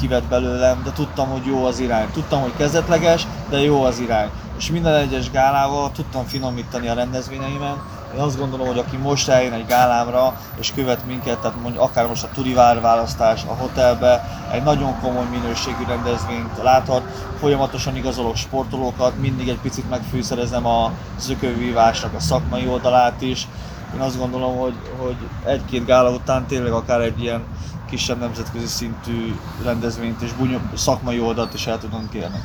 kivett 0.00 0.24
belőlem, 0.24 0.82
de 0.84 0.92
tudtam, 0.92 1.28
hogy 1.28 1.46
jó 1.46 1.64
az 1.64 1.78
irány. 1.78 2.10
Tudtam, 2.10 2.40
hogy 2.40 2.56
kezdetleges, 2.56 3.26
de 3.50 3.60
jó 3.60 3.82
az 3.82 3.98
irány. 3.98 4.28
És 4.58 4.70
minden 4.70 4.94
egyes 4.94 5.30
gálával 5.30 5.92
tudtam 5.92 6.24
finomítani 6.24 6.88
a 6.88 6.94
rendezvényeimen, 6.94 7.82
én 8.14 8.20
azt 8.20 8.38
gondolom, 8.38 8.66
hogy 8.66 8.78
aki 8.78 8.96
most 8.96 9.28
eljön 9.28 9.52
egy 9.52 9.66
gálámra 9.66 10.40
és 10.58 10.72
követ 10.74 11.06
minket, 11.06 11.38
tehát 11.38 11.60
mondjuk 11.60 11.82
akár 11.82 12.06
most 12.06 12.24
a 12.24 12.28
turivár 12.34 12.80
választás, 12.80 13.44
a 13.44 13.54
hotelbe, 13.54 14.24
egy 14.52 14.62
nagyon 14.62 15.00
komoly 15.00 15.26
minőségű 15.30 15.84
rendezvényt 15.86 16.62
láthat, 16.62 17.02
folyamatosan 17.38 17.96
igazolok 17.96 18.36
sportolókat, 18.36 19.20
mindig 19.20 19.48
egy 19.48 19.58
picit 19.62 19.90
megfűszerezem 19.90 20.66
a 20.66 20.90
zökövívásnak 21.18 22.14
a 22.14 22.20
szakmai 22.20 22.68
oldalát 22.68 23.20
is. 23.22 23.48
Én 23.94 24.00
azt 24.00 24.18
gondolom, 24.18 24.56
hogy, 24.56 24.74
hogy 24.98 25.16
egy-két 25.44 25.84
gála 25.84 26.10
után 26.10 26.46
tényleg 26.46 26.72
akár 26.72 27.00
egy 27.00 27.22
ilyen 27.22 27.42
kisebb 27.90 28.18
nemzetközi 28.18 28.66
szintű 28.66 29.34
rendezvényt 29.62 30.22
és 30.22 30.30
szakmai 30.74 31.20
oldalt 31.20 31.54
is 31.54 31.66
el 31.66 31.78
tudunk 31.78 32.10
kérni. 32.10 32.40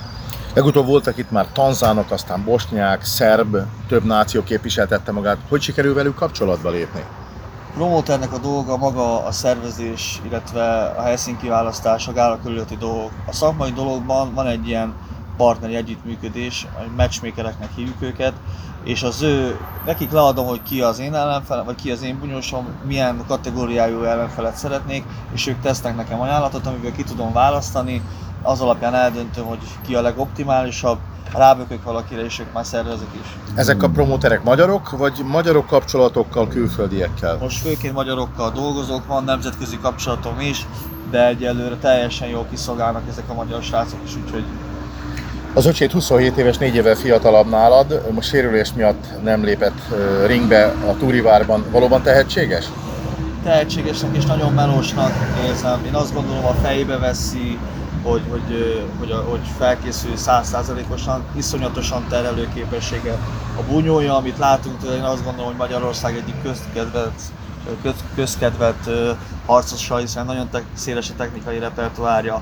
Legutóbb 0.53 0.85
voltak 0.85 1.17
itt 1.17 1.31
már 1.31 1.47
tanzánok, 1.51 2.11
aztán 2.11 2.43
bosnyák, 2.43 3.03
szerb, 3.03 3.57
több 3.87 4.03
náció 4.03 4.43
képviseltette 4.43 5.11
magát. 5.11 5.37
Hogy 5.49 5.61
sikerül 5.61 5.93
velük 5.93 6.15
kapcsolatba 6.15 6.69
lépni? 6.69 7.03
Promóternek 7.73 8.33
a 8.33 8.37
dolga 8.37 8.77
maga 8.77 9.25
a 9.25 9.31
szervezés, 9.31 10.21
illetve 10.25 10.93
a 10.97 11.01
helyszín 11.01 11.37
kiválasztás, 11.37 12.07
a 12.07 12.13
gála 12.13 12.39
körülötti 12.43 12.75
dolgok. 12.75 13.11
A 13.27 13.31
szakmai 13.31 13.71
dologban 13.71 14.33
van 14.33 14.47
egy 14.47 14.67
ilyen 14.67 14.93
partneri 15.37 15.75
együttműködés, 15.75 16.67
matchmakereknek 16.95 17.69
hívjuk 17.75 18.01
őket, 18.01 18.33
és 18.83 19.03
az 19.03 19.21
ő, 19.21 19.59
nekik 19.85 20.11
leadom, 20.11 20.45
hogy 20.45 20.63
ki 20.63 20.81
az 20.81 20.99
én 20.99 21.15
ellenfelem, 21.15 21.65
vagy 21.65 21.75
ki 21.75 21.91
az 21.91 22.03
én 22.03 22.19
bunyósom, 22.19 22.67
milyen 22.85 23.23
kategóriájú 23.27 24.03
ellenfelet 24.03 24.55
szeretnék, 24.55 25.03
és 25.33 25.47
ők 25.47 25.61
tesznek 25.61 25.95
nekem 25.95 26.21
ajánlatot, 26.21 26.65
amiből 26.65 26.91
ki 26.91 27.03
tudom 27.03 27.33
választani, 27.33 28.01
az 28.47 28.61
alapján 28.61 28.93
eldöntöm, 28.95 29.45
hogy 29.45 29.59
ki 29.87 29.95
a 29.95 30.01
legoptimálisabb, 30.01 30.97
rábökök 31.33 31.83
valakire, 31.83 32.25
és 32.25 32.39
ők 32.39 32.53
már 32.53 32.65
szervezik 32.65 33.07
is. 33.21 33.55
Ezek 33.55 33.83
a 33.83 33.89
promóterek 33.89 34.43
magyarok, 34.43 34.89
vagy 34.89 35.23
magyarok 35.25 35.67
kapcsolatokkal, 35.67 36.47
külföldiekkel? 36.47 37.37
Most 37.41 37.61
főként 37.61 37.93
magyarokkal 37.93 38.51
dolgozok, 38.51 39.07
van 39.07 39.23
nemzetközi 39.23 39.77
kapcsolatom 39.81 40.39
is, 40.39 40.65
de 41.11 41.27
egyelőre 41.27 41.75
teljesen 41.75 42.27
jól 42.27 42.45
kiszolgálnak 42.49 43.01
ezek 43.09 43.23
a 43.27 43.33
magyar 43.33 43.63
srácok 43.63 43.99
is, 44.05 44.15
úgyhogy 44.23 44.43
az 45.53 45.65
öcsét 45.65 45.91
27 45.91 46.37
éves, 46.37 46.57
4 46.57 46.75
évvel 46.75 46.95
fiatalabb 46.95 47.49
nálad, 47.49 48.01
most 48.11 48.29
sérülés 48.29 48.73
miatt 48.73 49.23
nem 49.23 49.43
lépett 49.43 49.81
ringbe 50.25 50.65
a 50.65 50.97
Túrivárban. 50.99 51.65
Valóban 51.71 52.01
tehetséges? 52.01 52.65
Tehetségesnek 53.43 54.15
és 54.15 54.25
nagyon 54.25 54.53
melósnak 54.53 55.11
érzem. 55.47 55.85
Én 55.85 55.93
azt 55.93 56.13
gondolom, 56.13 56.45
a 56.45 56.53
fejébe 56.53 56.97
veszi, 56.97 57.57
hogy, 58.03 58.21
hogy, 58.29 58.83
hogy, 58.99 59.11
hogy 59.29 59.39
felkészül 59.57 60.17
százszázalékosan, 60.17 61.23
iszonyatosan 61.35 62.07
terelő 62.09 62.49
képessége. 62.53 63.11
A 63.57 63.71
bunyója, 63.71 64.15
amit 64.15 64.37
látunk 64.37 64.77
tőle, 64.77 64.95
én 64.95 65.03
azt 65.03 65.23
gondolom, 65.23 65.47
hogy 65.47 65.57
Magyarország 65.57 66.15
egyik 66.15 66.41
közkedvelt, 66.43 67.21
köz, 67.81 67.95
közkedvelt 68.15 68.89
harcosa, 69.45 69.97
hiszen 69.97 70.25
nagyon 70.25 70.49
te, 70.49 70.63
széles 70.73 71.09
a 71.09 71.13
technikai 71.17 71.59
repertoárja, 71.59 72.41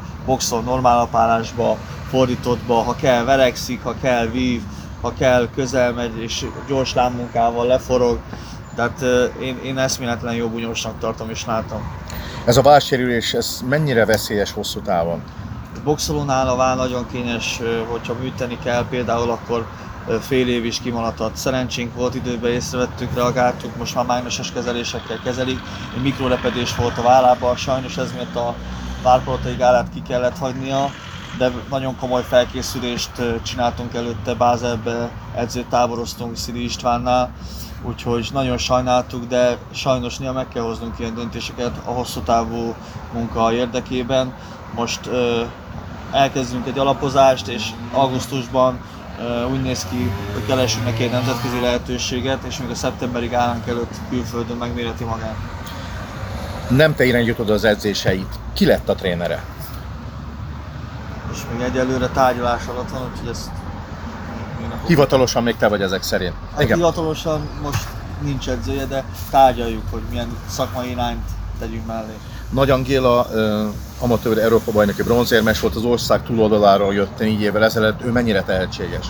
normál 0.65 0.99
apálásba, 0.99 1.77
fordítottba, 2.09 2.73
ha 2.73 2.95
kell 2.95 3.23
verekszik, 3.23 3.83
ha 3.83 3.95
kell 4.01 4.25
vív, 4.25 4.61
ha 5.01 5.13
kell 5.13 5.49
közel 5.55 5.93
megy 5.93 6.21
és 6.21 6.45
gyors 6.67 6.93
lábmunkával 6.93 7.67
leforog. 7.67 8.19
Tehát 8.75 9.01
én, 9.41 9.59
én 9.63 9.77
eszméletlen 9.77 10.33
jó 10.33 10.47
bunyósnak 10.47 10.99
tartom 10.99 11.29
és 11.29 11.45
látom. 11.45 11.81
Ez 12.45 12.57
a 12.57 12.61
válsérülés, 12.61 13.33
ez 13.33 13.59
mennyire 13.69 14.05
veszélyes 14.05 14.51
hosszú 14.51 14.79
távon? 14.79 15.23
Boxolónál 15.85 16.47
a 16.47 16.55
váll 16.55 16.75
nagyon 16.75 17.05
kényes, 17.11 17.59
hogyha 17.89 18.13
műteni 18.13 18.57
kell, 18.63 18.85
például 18.89 19.29
akkor 19.29 19.65
fél 20.21 20.47
év 20.47 20.65
is 20.65 20.81
kimaradt. 20.81 21.35
Szerencsénk 21.35 21.95
volt, 21.95 22.15
időben 22.15 22.51
észrevettük, 22.51 23.13
reagáltuk, 23.13 23.77
most 23.77 23.95
már 23.95 24.05
mágneses 24.05 24.51
kezelésekkel 24.51 25.19
kezelik. 25.23 25.59
Egy 25.95 26.01
mikrorepedés 26.01 26.75
volt 26.75 26.97
a 26.97 27.01
vállában, 27.01 27.55
sajnos 27.55 27.97
ez 27.97 28.11
miatt 28.11 28.35
a 28.35 28.55
várpalotai 29.03 29.55
gálát 29.55 29.89
ki 29.93 30.01
kellett 30.01 30.37
hagynia, 30.37 30.89
de 31.37 31.51
nagyon 31.69 31.97
komoly 31.97 32.23
felkészülést 32.23 33.11
csináltunk 33.43 33.93
előtte, 33.93 34.33
Bázelbe 34.33 35.09
edzőtáboroztunk 35.35 36.37
Szidi 36.37 36.63
Istvánnál, 36.63 37.31
úgyhogy 37.83 38.29
nagyon 38.33 38.57
sajnáltuk, 38.57 39.25
de 39.25 39.57
sajnos 39.73 40.17
néha 40.17 40.33
meg 40.33 40.47
kell 40.47 40.63
hoznunk 40.63 40.99
ilyen 40.99 41.15
döntéseket 41.15 41.71
a 41.85 41.91
hosszú 41.91 42.19
távú 42.19 42.75
munka 43.13 43.53
érdekében. 43.53 44.33
Most 44.75 45.09
elkezdünk 46.15 46.67
egy 46.67 46.79
alapozást, 46.79 47.47
és 47.47 47.69
augusztusban 47.91 48.79
úgy 49.51 49.61
néz 49.61 49.85
ki, 49.89 50.11
hogy 50.33 50.45
keresünk 50.45 50.85
neki 50.85 51.03
egy 51.03 51.11
nemzetközi 51.11 51.59
lehetőséget, 51.59 52.43
és 52.47 52.57
még 52.57 52.69
a 52.69 52.75
szeptemberig 52.75 53.33
állunk 53.33 53.67
előtt 53.67 53.93
külföldön 54.09 54.57
megméreti 54.57 55.03
magát. 55.03 55.35
Nem 56.69 56.95
te 56.95 57.05
irányítod 57.05 57.49
az 57.49 57.63
edzéseit. 57.63 58.39
Ki 58.53 58.65
lett 58.65 58.89
a 58.89 58.95
trénere? 58.95 59.43
És 61.31 61.37
még 61.51 61.61
egyelőre 61.61 62.07
tárgyalás 62.07 62.65
alatt 62.67 62.89
van, 62.89 63.09
úgyhogy 63.11 63.29
ezt 63.29 63.49
Hivatalosan 64.87 65.43
még 65.43 65.55
te 65.55 65.67
vagy 65.67 65.81
ezek 65.81 66.03
szerint. 66.03 66.33
Hát 66.53 66.61
Igen. 66.61 66.77
hivatalosan 66.77 67.49
most 67.63 67.87
nincs 68.21 68.49
edzője, 68.49 68.85
de 68.85 69.03
tárgyaljuk, 69.29 69.83
hogy 69.91 70.01
milyen 70.09 70.37
szakmai 70.47 70.89
irányt 70.89 71.29
tegyünk 71.59 71.85
mellé. 71.85 72.13
Nagy 72.49 72.69
Angéla 72.69 73.27
amatőr 73.99 74.37
Európa 74.37 74.71
bajnoki 74.71 75.03
bronzérmes 75.03 75.59
volt, 75.59 75.75
az 75.75 75.83
ország 75.83 76.23
túloldaláról 76.23 76.93
jött 76.93 77.19
négy 77.19 77.41
évvel 77.41 77.63
ezelőtt. 77.63 78.03
Ő 78.03 78.11
mennyire 78.11 78.41
tehetséges? 78.41 79.07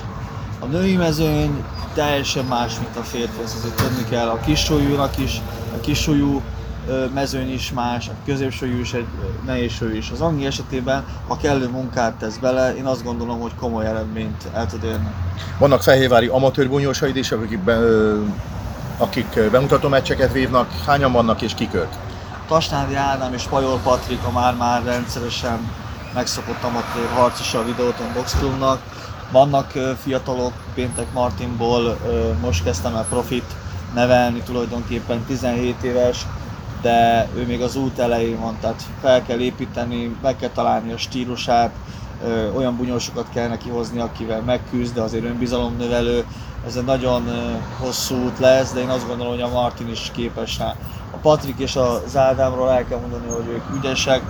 A 0.60 0.65
női 0.65 0.96
mezőny 0.96 1.63
teljesen 1.94 2.46
más, 2.46 2.80
mint 2.80 2.96
a 2.96 3.01
férfi, 3.01 3.42
ezt 3.44 3.56
azért 3.58 3.75
tudni 3.75 4.04
kell. 4.10 4.27
A 4.27 4.39
kisúlyúnak 4.39 5.18
is, 5.18 5.42
a 5.75 5.80
kisúlyú 5.80 6.42
ö, 6.88 7.06
mezőny 7.13 7.54
is 7.54 7.72
más, 7.72 8.08
a 8.08 8.12
középsúlyú 8.25 8.80
is 8.80 8.94
egy 8.94 9.06
ö, 9.22 9.46
nehézsúlyú 9.46 9.96
is. 9.96 10.10
Az 10.12 10.22
Angi 10.22 10.46
esetében, 10.46 11.04
ha 11.27 11.38
kellő 11.38 11.68
munkát 11.68 12.13
tesz 12.13 12.38
bele, 12.38 12.75
én 12.75 12.86
azt 12.86 13.04
gondolom, 13.04 13.39
hogy 13.39 13.56
komoly 13.60 13.86
eredményt 13.86 14.44
el 14.54 14.68
tud 14.68 14.84
érni. 14.84 15.08
Vannak 15.58 15.84
fehérvári 15.84 16.27
amatőr 16.27 16.70
is, 17.13 17.32
akik, 17.32 17.60
be, 17.60 17.77
akik 18.98 19.39
bemutató 19.51 19.88
meccseket 19.88 20.32
vívnak. 20.32 20.72
Hányan 20.86 21.12
vannak 21.12 21.42
és 21.42 21.54
kik 21.54 21.74
ők? 21.74 22.05
Tasnádi 22.48 22.96
Ádám 22.96 23.34
és 23.34 23.44
Pajol 23.44 23.80
Patrik 23.84 24.24
a 24.24 24.32
már-már 24.32 24.84
rendszeresen 24.84 25.72
megszokott 26.14 26.64
amatőr 26.64 27.10
harcosa 27.14 27.60
a 27.60 27.64
Videóton 27.64 28.14
Box 28.14 28.36
Clubnak. 28.38 28.82
Vannak 29.32 29.72
fiatalok, 30.02 30.54
Péntek 30.74 31.14
Martinból 31.14 31.98
most 32.42 32.64
kezdtem 32.64 32.96
el 32.96 33.06
profit 33.10 33.56
nevelni, 33.94 34.42
tulajdonképpen 34.42 35.24
17 35.24 35.84
éves, 35.84 36.25
de 36.82 37.28
ő 37.36 37.46
még 37.46 37.62
az 37.62 37.75
út 37.75 38.00
elején 38.00 38.40
van, 38.40 38.58
tehát 38.62 38.84
fel 39.02 39.24
kell 39.24 39.40
építeni, 39.40 40.16
meg 40.22 40.36
kell 40.36 40.50
találni 40.50 40.92
a 40.92 40.98
stílusát, 40.98 41.72
olyan 42.56 42.78
bunyósokat 42.78 43.28
kell 43.34 43.48
neki 43.48 43.70
hozni, 43.70 44.00
akivel 44.00 44.42
megküzd, 44.42 44.94
de 44.94 45.02
azért 45.02 45.25
önbizalomnövelő. 45.25 46.25
Ez 46.68 46.75
egy 46.75 46.86
nagyon 46.86 47.24
hosszú 47.80 48.16
út 48.16 48.40
lesz, 48.40 48.72
de 48.72 48.80
én 48.80 48.90
azt 48.90 49.08
gondolom, 49.08 49.34
hogy 49.34 49.42
a 49.42 49.50
Martin 49.50 49.90
is 49.90 50.12
képes 50.14 50.58
rá. 50.58 50.75
Patrik 51.25 51.60
és 51.60 51.75
az 51.75 52.17
Ádámról 52.17 52.72
el 52.72 52.86
kell 52.86 53.00
mondani, 53.00 53.27
hogy 53.27 53.48
ők 53.48 53.77
ügyesek, 53.77 54.22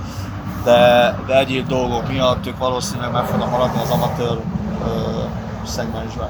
de, 0.64 1.16
de 1.28 1.40
egyéb 1.40 1.68
dolgok 1.68 2.08
miatt 2.08 2.48
ők 2.48 2.58
valószínűleg 2.58 3.12
meg 3.12 3.26
fognak 3.26 3.50
maradni 3.50 3.82
az 3.82 3.90
amatőr 3.90 4.40
ö, 4.86 5.24
szegmensben. 5.66 6.30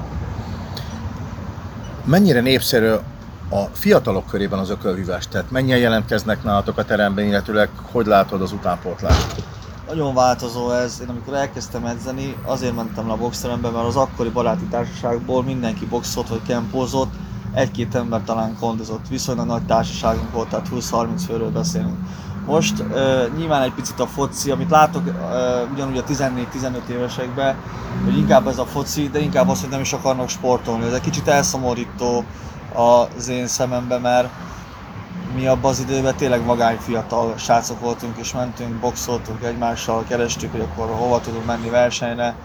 Mennyire 2.03 2.41
népszerű 2.41 2.91
a 3.50 3.63
fiatalok 3.72 4.27
körében 4.27 4.60
az 4.60 4.69
ökölvívás? 4.69 5.27
Tehát 5.27 5.51
mennyien 5.51 5.77
jelentkeznek 5.77 6.43
nálatok 6.43 6.77
a 6.77 6.86
teremben, 6.86 7.25
illetőleg 7.25 7.69
hogy 7.91 8.05
látod 8.05 8.41
az 8.41 8.51
utánpótlást? 8.51 9.43
Nagyon 9.88 10.13
változó 10.13 10.72
ez. 10.72 11.00
Én 11.01 11.10
amikor 11.10 11.34
elkezdtem 11.34 11.86
edzeni, 11.86 12.36
azért 12.45 12.75
mentem 12.75 13.07
le 13.07 13.13
a 13.13 13.17
boxterembe, 13.17 13.69
mert 13.69 13.88
az 13.88 13.95
akkori 13.95 14.29
baráti 14.29 14.65
társaságból 14.65 15.43
mindenki 15.43 15.86
boxolt 15.86 16.27
vagy 16.27 16.41
kempózott, 16.48 17.13
egy-két 17.56 17.96
ember 17.96 18.22
talán 18.26 18.58
kondozott. 18.60 19.08
Viszonylag 19.10 19.46
nagy 19.46 19.66
társaságunk 19.66 20.32
volt, 20.32 20.48
tehát 20.48 20.70
20-30 20.74 21.08
főről 21.28 21.52
beszélünk. 21.52 21.98
Most 22.46 22.80
uh, 22.80 23.38
nyilván 23.38 23.62
egy 23.62 23.74
picit 23.74 24.00
a 24.00 24.08
foci, 24.08 24.52
amit 24.52 24.70
látok 24.70 25.06
uh, 25.06 25.72
ugyanúgy 25.74 25.98
a 25.98 26.04
14-15 26.04 26.88
évesekben, 26.89 27.56
hogy 28.04 28.18
inkább 28.18 28.48
ez 28.48 28.58
a 28.58 28.65
foci, 28.65 29.10
de 29.10 29.20
inkább 29.20 29.50
az, 29.50 29.62
hogy 29.62 29.70
nem 29.70 29.82
is 29.82 29.94
akarnak 29.94 30.30
sportolni. 30.30 30.86
Ez 30.86 30.94
egy 30.94 31.02
kicsit 31.02 31.28
elszomorító 31.28 32.24
az 32.74 33.28
én 33.28 33.48
szemembe, 33.48 33.98
mert 33.98 34.30
mi 35.36 35.48
abban 35.48 35.72
az 35.72 35.80
időben 35.80 36.15
tényleg 36.15 36.46
vagány 36.46 36.78
fiatal 36.78 37.34
srácok 37.38 37.80
voltunk, 37.80 38.18
és 38.18 38.34
mentünk, 38.34 38.74
boxoltunk 38.74 39.44
egymással, 39.44 40.04
kerestük, 40.08 40.52
hogy 40.52 40.62
akkor 40.62 40.88
hova 40.88 41.20
tudunk 41.20 41.46
menni 41.46 41.70
versenyre. 41.70 42.36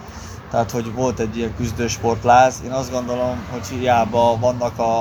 Tehát, 0.51 0.71
hogy 0.71 0.95
volt 0.95 1.19
egy 1.19 1.37
ilyen 1.37 1.55
küzdősportláz. 1.57 2.63
Én 2.65 2.71
azt 2.71 2.91
gondolom, 2.91 3.37
hogy 3.51 3.67
hiába 3.67 4.39
vannak 4.41 4.79
a, 4.79 5.01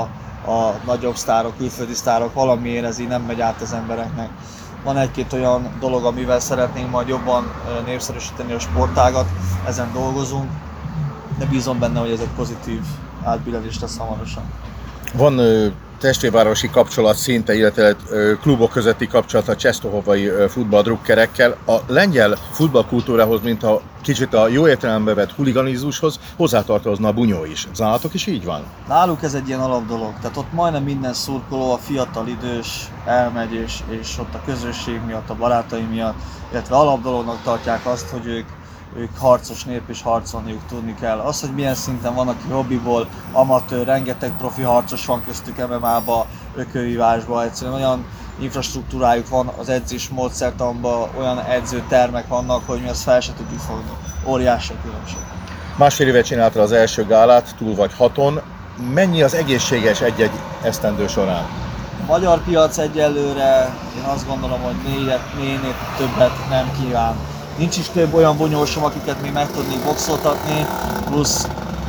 a 0.51 0.79
nagyobb 0.85 1.15
sztárok, 1.15 1.57
külföldi 1.57 1.93
sztárok, 1.93 2.33
valamiért 2.33 2.85
ez 2.85 2.99
így 2.99 3.07
nem 3.07 3.21
megy 3.21 3.41
át 3.41 3.61
az 3.61 3.73
embereknek. 3.73 4.29
Van 4.83 4.97
egy-két 4.97 5.33
olyan 5.33 5.77
dolog, 5.79 6.05
amivel 6.05 6.39
szeretnénk 6.39 6.89
majd 6.89 7.07
jobban 7.07 7.51
népszerűsíteni 7.85 8.53
a 8.53 8.59
sportágat, 8.59 9.25
ezen 9.67 9.89
dolgozunk, 9.93 10.49
de 11.37 11.45
bízom 11.45 11.79
benne, 11.79 11.99
hogy 11.99 12.11
ez 12.11 12.19
egy 12.19 12.33
pozitív 12.35 12.81
átbillentés 13.23 13.79
lesz 13.79 13.97
hamarosan. 13.97 14.43
Van 15.13 15.39
testvérvárosi 15.99 16.69
kapcsolat 16.69 17.15
szinte, 17.15 17.55
illetve 17.55 17.95
klubok 18.41 18.71
közötti 18.71 19.07
kapcsolat 19.07 19.47
a 19.47 19.55
csesztohovai 19.55 20.31
futballdrukkerekkel. 20.49 21.57
A 21.67 21.75
lengyel 21.87 22.37
futballkultúrához, 22.51 23.41
mint 23.41 23.63
a 23.63 23.81
kicsit 24.01 24.33
a 24.33 24.47
jó 24.47 24.67
értelembe 24.67 25.13
vett 25.13 25.31
huliganizmushoz 25.31 26.19
hozzátartozna 26.35 27.07
a 27.07 27.13
bunyó 27.13 27.45
is. 27.45 27.67
Zálatok 27.73 28.13
is 28.13 28.25
így 28.25 28.45
van? 28.45 28.63
Náluk 28.87 29.23
ez 29.23 29.33
egy 29.33 29.47
ilyen 29.47 29.59
alap 29.59 29.87
dolog, 29.87 30.13
tehát 30.21 30.37
ott 30.37 30.53
majdnem 30.53 30.83
minden 30.83 31.13
szurkoló, 31.13 31.71
a 31.71 31.77
fiatal 31.77 32.27
idős 32.27 32.91
elmegy, 33.05 33.53
és, 33.53 33.79
és 33.89 34.17
ott 34.19 34.33
a 34.33 34.41
közösség 34.45 35.01
miatt, 35.05 35.29
a 35.29 35.35
barátai 35.35 35.81
miatt, 35.81 36.15
illetve 36.51 36.75
alap 36.75 37.01
dolognak 37.01 37.41
tartják 37.43 37.85
azt, 37.85 38.09
hogy 38.09 38.25
ők, 38.25 38.45
ők 38.95 39.17
harcos 39.17 39.63
nép 39.63 39.81
és 39.87 40.01
harcolniuk 40.01 40.61
tudni 40.67 40.95
kell. 40.99 41.17
Az, 41.19 41.41
hogy 41.41 41.53
milyen 41.53 41.75
szinten 41.75 42.15
van, 42.15 42.27
aki 42.27 42.47
hobbiból, 42.49 43.07
amatőr, 43.31 43.85
rengeteg 43.85 44.37
profi 44.37 44.61
harcos 44.61 45.05
van 45.05 45.23
köztük 45.25 45.67
MMA-ba, 45.67 46.25
ökölvívásba, 46.55 47.43
egyszerűen 47.43 47.75
olyan 47.75 48.05
infrastruktúrájuk 48.39 49.29
van 49.29 49.47
az 49.57 49.69
edzés 49.69 50.09
módszertanban, 50.09 51.09
olyan 51.17 51.39
edzőtermek 51.39 52.27
vannak, 52.27 52.61
hogy 52.65 52.81
mi 52.81 52.89
azt 52.89 53.03
fel 53.03 53.19
se 53.19 53.33
tudjuk 53.37 53.59
fogni. 53.59 53.91
Óriási 54.25 54.73
a 54.73 54.81
különbség. 54.83 55.19
Másfél 55.77 56.07
éve 56.07 56.21
csináltad 56.21 56.61
az 56.61 56.71
első 56.71 57.05
gálát, 57.05 57.55
túl 57.57 57.75
vagy 57.75 57.93
haton. 57.93 58.41
Mennyi 58.93 59.21
az 59.21 59.33
egészséges 59.33 60.01
egy-egy 60.01 60.31
esztendő 60.61 61.07
során? 61.07 61.43
A 62.01 62.05
magyar 62.05 62.43
piac 62.43 62.77
egyelőre 62.77 63.73
én 63.97 64.03
azt 64.03 64.27
gondolom, 64.27 64.61
hogy 64.61 64.75
négyet, 64.85 65.33
négynél 65.37 65.73
többet 65.97 66.49
nem 66.49 66.71
kíván. 66.79 67.15
Nincs 67.59 67.77
is 67.77 67.89
több 67.89 68.13
olyan 68.13 68.37
bunyósom, 68.37 68.83
akiket 68.83 69.21
még 69.21 69.31
meg 69.31 69.51
tudnék 69.51 69.83
boxoltatni, 69.83 70.65
plusz 71.05 71.47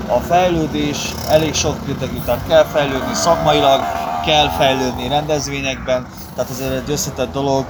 a 0.09 0.19
fejlődés 0.19 1.15
elég 1.29 1.55
sok 1.55 1.87
rétegű, 1.87 2.19
tehát 2.25 2.47
kell 2.49 2.65
fejlődni 2.65 3.15
szakmailag, 3.15 3.81
kell 4.25 4.49
fejlődni 4.49 5.09
rendezvényekben, 5.09 6.07
tehát 6.35 6.51
ez 6.51 6.61
egy 6.61 6.91
összetett 6.91 7.33
dolog, 7.33 7.65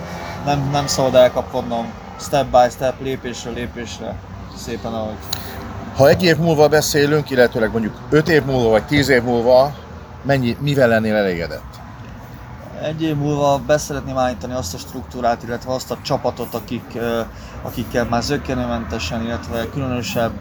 nem, 0.45 0.69
nem 0.73 0.87
szabad 0.87 1.15
elkapkodnom 1.15 1.93
step 2.21 2.47
by 2.47 2.71
step, 2.71 2.95
lépésről 3.03 3.55
lépésre, 3.55 4.15
szépen 4.57 4.93
ahogy. 4.93 5.17
Ha 5.97 6.09
egy 6.09 6.23
év 6.23 6.37
múlva 6.37 6.69
beszélünk, 6.69 7.31
illetőleg 7.31 7.71
mondjuk 7.71 7.95
öt 8.11 8.29
év 8.29 8.45
múlva 8.45 8.69
vagy 8.69 8.85
tíz 8.85 9.09
év 9.09 9.23
múlva, 9.23 9.73
mennyi, 10.23 10.57
mivel 10.61 10.89
lennél 10.89 11.15
elégedett? 11.15 11.80
Egy 12.83 13.03
év 13.03 13.17
múlva 13.17 13.61
beszeretném 13.67 14.19
állítani 14.19 14.53
azt 14.53 14.75
a 14.75 14.79
struktúrát, 14.79 15.43
illetve 15.43 15.73
azt 15.73 15.91
a 15.91 15.99
csapatot, 16.03 16.55
akik, 16.55 16.99
akikkel 17.63 18.05
már 18.05 18.23
zöggenőmentesen, 18.23 19.23
illetve 19.25 19.69
különösebb 19.69 20.33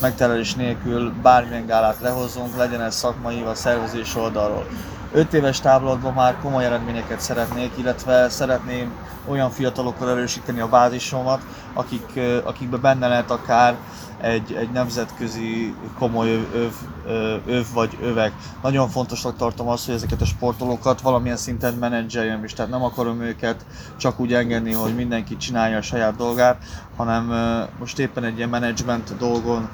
megterelés 0.00 0.54
nélkül 0.54 1.12
bármilyen 1.22 1.66
gálát 1.66 2.00
lehozunk, 2.00 2.56
legyen 2.56 2.80
ez 2.80 2.94
szakmai 2.94 3.42
vagy 3.42 3.56
szervezés 3.56 4.16
oldalról. 4.16 4.66
5 5.12 5.32
éves 5.32 5.60
távlatban 5.60 6.12
már 6.12 6.36
komoly 6.42 6.64
eredményeket 6.64 7.20
szeretnék, 7.20 7.72
illetve 7.76 8.28
szeretném 8.28 8.92
olyan 9.28 9.50
fiatalokkal 9.50 10.10
erősíteni 10.10 10.60
a 10.60 10.68
bázisomat, 10.68 11.40
akik, 11.74 12.20
akikben 12.44 12.80
benne 12.80 13.08
lehet 13.08 13.30
akár 13.30 13.76
egy, 14.20 14.52
egy 14.52 14.70
nemzetközi 14.70 15.74
komoly 15.98 16.32
öv, 16.34 16.72
öv, 17.06 17.40
öv 17.46 17.64
vagy 17.74 17.98
övek. 18.02 18.32
Nagyon 18.62 18.88
fontosnak 18.88 19.36
tartom 19.36 19.68
azt, 19.68 19.86
hogy 19.86 19.94
ezeket 19.94 20.20
a 20.20 20.24
sportolókat 20.24 21.00
valamilyen 21.00 21.36
szinten 21.36 21.74
menedzseljem 21.74 22.44
is, 22.44 22.52
tehát 22.52 22.70
nem 22.70 22.82
akarom 22.82 23.20
őket 23.20 23.66
csak 23.96 24.20
úgy 24.20 24.34
engedni, 24.34 24.72
hogy 24.72 24.94
mindenki 24.94 25.36
csinálja 25.36 25.76
a 25.76 25.82
saját 25.82 26.16
dolgát, 26.16 26.64
hanem 26.96 27.32
most 27.78 27.98
éppen 27.98 28.24
egy 28.24 28.36
ilyen 28.36 28.48
menedzsment 28.48 29.16
dolgon 29.16 29.68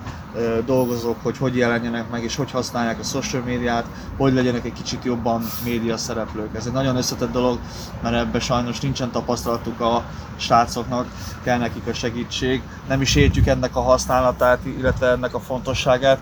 dolgozok, 0.66 1.16
hogy 1.22 1.38
hogy 1.38 1.57
jelenjenek 1.57 2.11
meg 2.11 2.22
és 2.22 2.37
hogy 2.37 2.50
használják 2.50 2.98
a 2.98 3.02
social 3.02 3.42
médiát, 3.42 3.87
hogy 4.16 4.33
legyenek 4.33 4.64
egy 4.64 4.72
kicsit 4.72 5.04
jobban 5.04 5.42
média 5.64 5.96
szereplők. 5.96 6.54
Ez 6.54 6.66
egy 6.66 6.72
nagyon 6.72 6.96
összetett 6.96 7.33
dolog, 7.33 7.59
mert 8.02 8.14
ebben 8.14 8.40
sajnos 8.40 8.80
nincsen 8.80 9.11
tapasztalatuk 9.11 9.80
a 9.80 10.04
srácoknak, 10.37 11.07
kell 11.42 11.59
nekik 11.59 11.87
a 11.87 11.92
segítség. 11.92 12.62
Nem 12.88 13.00
is 13.00 13.14
értjük 13.14 13.46
ennek 13.46 13.76
a 13.76 13.80
használatát, 14.38 14.78
illetve 14.78 15.08
ennek 15.08 15.34
a 15.34 15.40
fontosságát, 15.40 16.18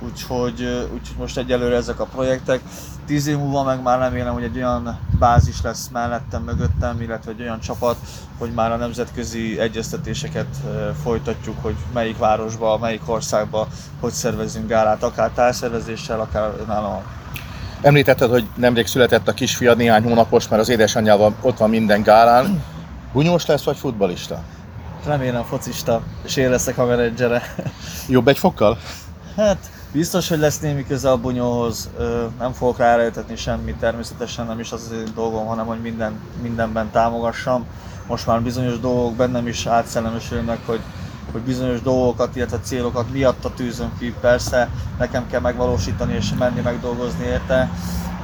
úgyhogy, 0.00 0.88
úgyhogy 0.92 1.16
most 1.18 1.38
egyelőre 1.38 1.76
ezek 1.76 2.00
a 2.00 2.04
projektek. 2.04 2.60
Tíz 3.06 3.26
év 3.26 3.36
múlva 3.36 3.62
meg 3.62 3.82
már 3.82 3.98
remélem, 3.98 4.32
hogy 4.32 4.42
egy 4.42 4.56
olyan 4.56 4.98
bázis 5.18 5.62
lesz 5.62 5.88
mellettem, 5.92 6.42
mögöttem, 6.42 7.00
illetve 7.00 7.30
egy 7.30 7.40
olyan 7.40 7.60
csapat, 7.60 7.96
hogy 8.38 8.50
már 8.54 8.72
a 8.72 8.76
nemzetközi 8.76 9.60
egyeztetéseket 9.60 10.46
folytatjuk, 11.02 11.56
hogy 11.62 11.74
melyik 11.94 12.18
városba, 12.18 12.78
melyik 12.78 13.02
országba 13.06 13.66
hogy 14.00 14.12
szervezünk 14.12 14.68
gálát, 14.68 15.02
akár 15.02 15.30
társzervezéssel, 15.30 16.20
akár 16.20 16.50
önállóan. 16.62 17.02
Említetted, 17.80 18.30
hogy 18.30 18.46
nemrég 18.56 18.86
született 18.86 19.28
a 19.28 19.32
kisfiad, 19.32 19.76
néhány 19.76 20.02
hónapos, 20.02 20.48
mert 20.48 20.62
az 20.62 20.68
édesanyjával 20.68 21.34
ott 21.40 21.58
van 21.58 21.70
minden 21.70 22.02
gálán. 22.02 22.62
Bunyós 23.12 23.46
lesz, 23.46 23.64
vagy 23.64 23.76
futbalista? 23.76 24.42
Remélem 25.06 25.44
focista, 25.44 26.02
és 26.24 26.36
én 26.36 26.50
leszek 26.50 26.78
a 26.78 26.84
menedzsere. 26.84 27.42
Jobb 28.08 28.28
egy 28.28 28.38
fokkal? 28.38 28.78
Hát, 29.36 29.70
biztos, 29.92 30.28
hogy 30.28 30.38
lesz 30.38 30.60
némi 30.60 30.86
köze 30.86 31.10
a 31.10 31.16
bunyóhoz, 31.16 31.90
nem 32.38 32.52
fogok 32.52 32.78
rá 32.78 32.92
erőltetni 32.92 33.36
semmit, 33.36 33.76
természetesen 33.76 34.46
nem 34.46 34.60
is 34.60 34.72
az 34.72 34.82
az 34.90 34.96
én 34.96 35.12
dolgom, 35.14 35.46
hanem 35.46 35.66
hogy 35.66 35.80
minden, 35.80 36.20
mindenben 36.42 36.90
támogassam. 36.90 37.66
Most 38.06 38.26
már 38.26 38.42
bizonyos 38.42 38.80
dolgok 38.80 39.14
bennem 39.14 39.46
is 39.46 39.66
átszellemesülnek, 39.66 40.58
hogy 40.66 40.80
hogy 41.32 41.40
bizonyos 41.40 41.82
dolgokat, 41.82 42.36
illetve 42.36 42.58
célokat 42.62 43.12
miatta 43.12 43.54
tűzöm 43.54 43.92
ki, 43.98 44.14
persze 44.20 44.68
nekem 44.98 45.26
kell 45.26 45.40
megvalósítani 45.40 46.14
és 46.14 46.32
menni 46.38 46.60
megdolgozni 46.60 47.24
érte, 47.24 47.70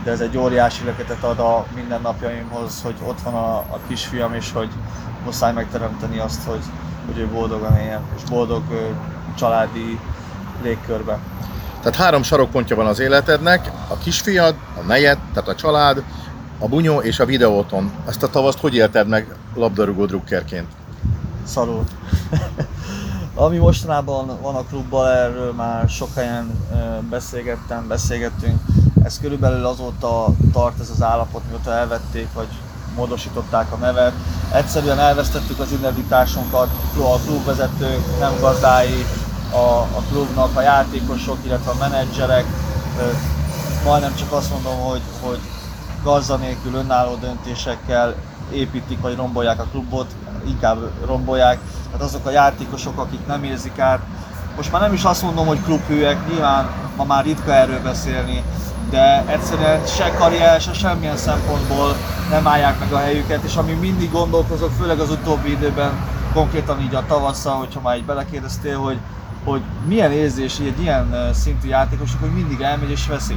de 0.05 0.11
ez 0.11 0.21
egy 0.21 0.37
óriási 0.37 0.85
löketet 0.85 1.23
ad 1.23 1.39
a 1.39 1.67
mindennapjaimhoz, 1.75 2.83
hogy 2.83 2.95
ott 3.07 3.21
van 3.21 3.35
a, 3.35 3.57
a 3.57 3.79
kisfiam, 3.87 4.35
és 4.35 4.53
hogy 4.53 4.69
muszáj 5.25 5.53
megteremteni 5.53 6.19
azt, 6.19 6.45
hogy, 6.45 6.63
hogy 7.07 7.19
ő 7.19 7.27
boldogan 7.27 7.77
éljen, 7.77 8.03
és 8.17 8.23
boldog 8.31 8.63
ö, 8.71 8.87
családi 9.35 9.99
légkörbe. 10.63 11.19
Tehát 11.83 11.99
három 11.99 12.23
sarokpontja 12.23 12.77
van 12.77 12.87
az 12.87 12.99
életednek, 12.99 13.71
a 13.89 13.97
kisfiad, 13.99 14.55
a 14.77 14.81
nejed, 14.87 15.19
tehát 15.33 15.49
a 15.49 15.55
család, 15.55 16.03
a 16.59 16.69
bunyó 16.69 17.01
és 17.01 17.21
a 17.21 17.25
videóton. 17.25 17.93
Ezt 18.09 18.23
a 18.23 18.29
tavaszt 18.29 18.59
hogy 18.59 18.75
élted 18.75 19.09
meg 19.09 19.35
labdarúgó 19.55 20.07
drukkerként? 20.07 20.67
Szarul. 21.45 21.85
Ami 23.35 23.57
mostanában 23.57 24.41
van 24.41 24.55
a 24.55 24.65
klubban, 24.65 25.09
erről 25.09 25.53
már 25.53 25.89
sok 25.89 26.15
helyen 26.15 26.69
beszélgettem, 27.11 27.89
beszélgettünk. 27.89 28.61
Ez 29.05 29.19
körülbelül 29.21 29.67
azóta 29.67 30.27
tart 30.53 30.81
ez 30.81 30.91
az 30.91 31.03
állapot, 31.03 31.43
mióta 31.49 31.73
elvették, 31.73 32.33
vagy 32.35 32.49
módosították 32.97 33.73
a 33.73 33.77
nevet. 33.77 34.13
Egyszerűen 34.53 34.99
elvesztettük 34.99 35.59
az 35.59 35.73
identitásunkat, 35.73 36.69
a 36.99 37.19
klubvezetők, 37.27 38.19
nem 38.19 38.33
gazdái, 38.41 39.07
a, 39.53 39.81
a 39.81 40.03
klubnak, 40.09 40.57
a 40.57 40.61
játékosok, 40.61 41.39
illetve 41.45 41.71
a 41.71 41.89
menedzserek. 41.89 42.45
Majdnem 43.85 44.15
csak 44.15 44.33
azt 44.33 44.51
mondom, 44.51 44.79
hogy, 44.79 45.03
hogy 45.23 45.39
gazda 46.03 46.37
nélkül 46.37 46.75
önálló 46.75 47.15
döntésekkel 47.15 48.15
építik 48.53 49.01
vagy 49.01 49.17
rombolják 49.17 49.61
a 49.61 49.67
klubot, 49.71 50.15
inkább 50.47 50.79
rombolják. 51.07 51.59
Tehát 51.85 52.03
azok 52.03 52.27
a 52.27 52.31
játékosok, 52.31 52.99
akik 52.99 53.27
nem 53.27 53.45
érzik 53.45 53.79
át, 53.79 54.01
most 54.57 54.73
már 54.73 54.81
nem 54.81 54.93
is 54.93 55.05
azt 55.05 55.23
mondom, 55.23 55.47
hogy 55.47 55.63
klubhűek, 55.63 56.29
nyilván 56.29 56.71
ma 56.97 57.05
már 57.05 57.25
ritka 57.25 57.53
erről 57.53 57.83
beszélni, 57.83 58.43
de 58.93 59.25
egyszerűen 59.27 59.87
se 59.87 60.11
karrier, 60.11 60.61
se 60.61 60.73
semmilyen 60.73 61.17
szempontból 61.17 61.97
nem 62.31 62.47
állják 62.47 62.79
meg 62.79 62.93
a 62.93 62.99
helyüket, 62.99 63.43
és 63.43 63.57
ami 63.57 63.73
mindig 63.73 64.11
gondolkozok, 64.11 64.71
főleg 64.81 64.99
az 64.99 65.11
utóbbi 65.11 65.51
időben, 65.51 65.93
konkrétan 66.33 66.81
így 66.81 66.95
a 66.95 67.05
tavasszal, 67.07 67.57
hogyha 67.57 67.81
már 67.81 67.97
így 67.97 68.05
belekérdeztél, 68.05 68.79
hogy, 68.79 68.99
hogy 69.45 69.61
milyen 69.87 70.13
érzés 70.13 70.59
egy 70.59 70.81
ilyen 70.81 71.31
szintű 71.33 71.69
játékosok, 71.69 72.21
hogy 72.21 72.33
mindig 72.33 72.61
elmegy 72.61 72.91
és 72.91 73.07
veszi. 73.07 73.37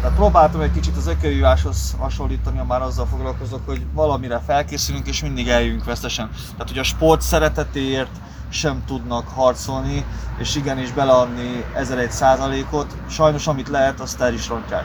Tehát 0.00 0.16
próbáltam 0.16 0.60
egy 0.60 0.72
kicsit 0.72 0.96
az 0.96 1.06
ökölhíváshoz 1.06 1.96
hasonlítani, 1.98 2.58
ha 2.58 2.64
már 2.64 2.82
azzal 2.82 3.06
foglalkozok, 3.06 3.60
hogy 3.66 3.82
valamire 3.94 4.42
felkészülünk 4.46 5.06
és 5.06 5.22
mindig 5.22 5.48
eljövünk 5.48 5.84
vesztesen. 5.84 6.30
Tehát, 6.52 6.68
hogy 6.68 6.78
a 6.78 6.82
sport 6.82 7.20
szeretetéért 7.20 8.10
sem 8.50 8.82
tudnak 8.86 9.28
harcolni, 9.28 10.04
és 10.38 10.56
igenis 10.56 10.92
beleadni 10.92 11.64
1001 11.74 12.10
százalékot. 12.10 12.86
Sajnos 13.08 13.46
amit 13.46 13.68
lehet, 13.68 14.00
azt 14.00 14.20
el 14.20 14.32
is 14.32 14.48
rontják. 14.48 14.84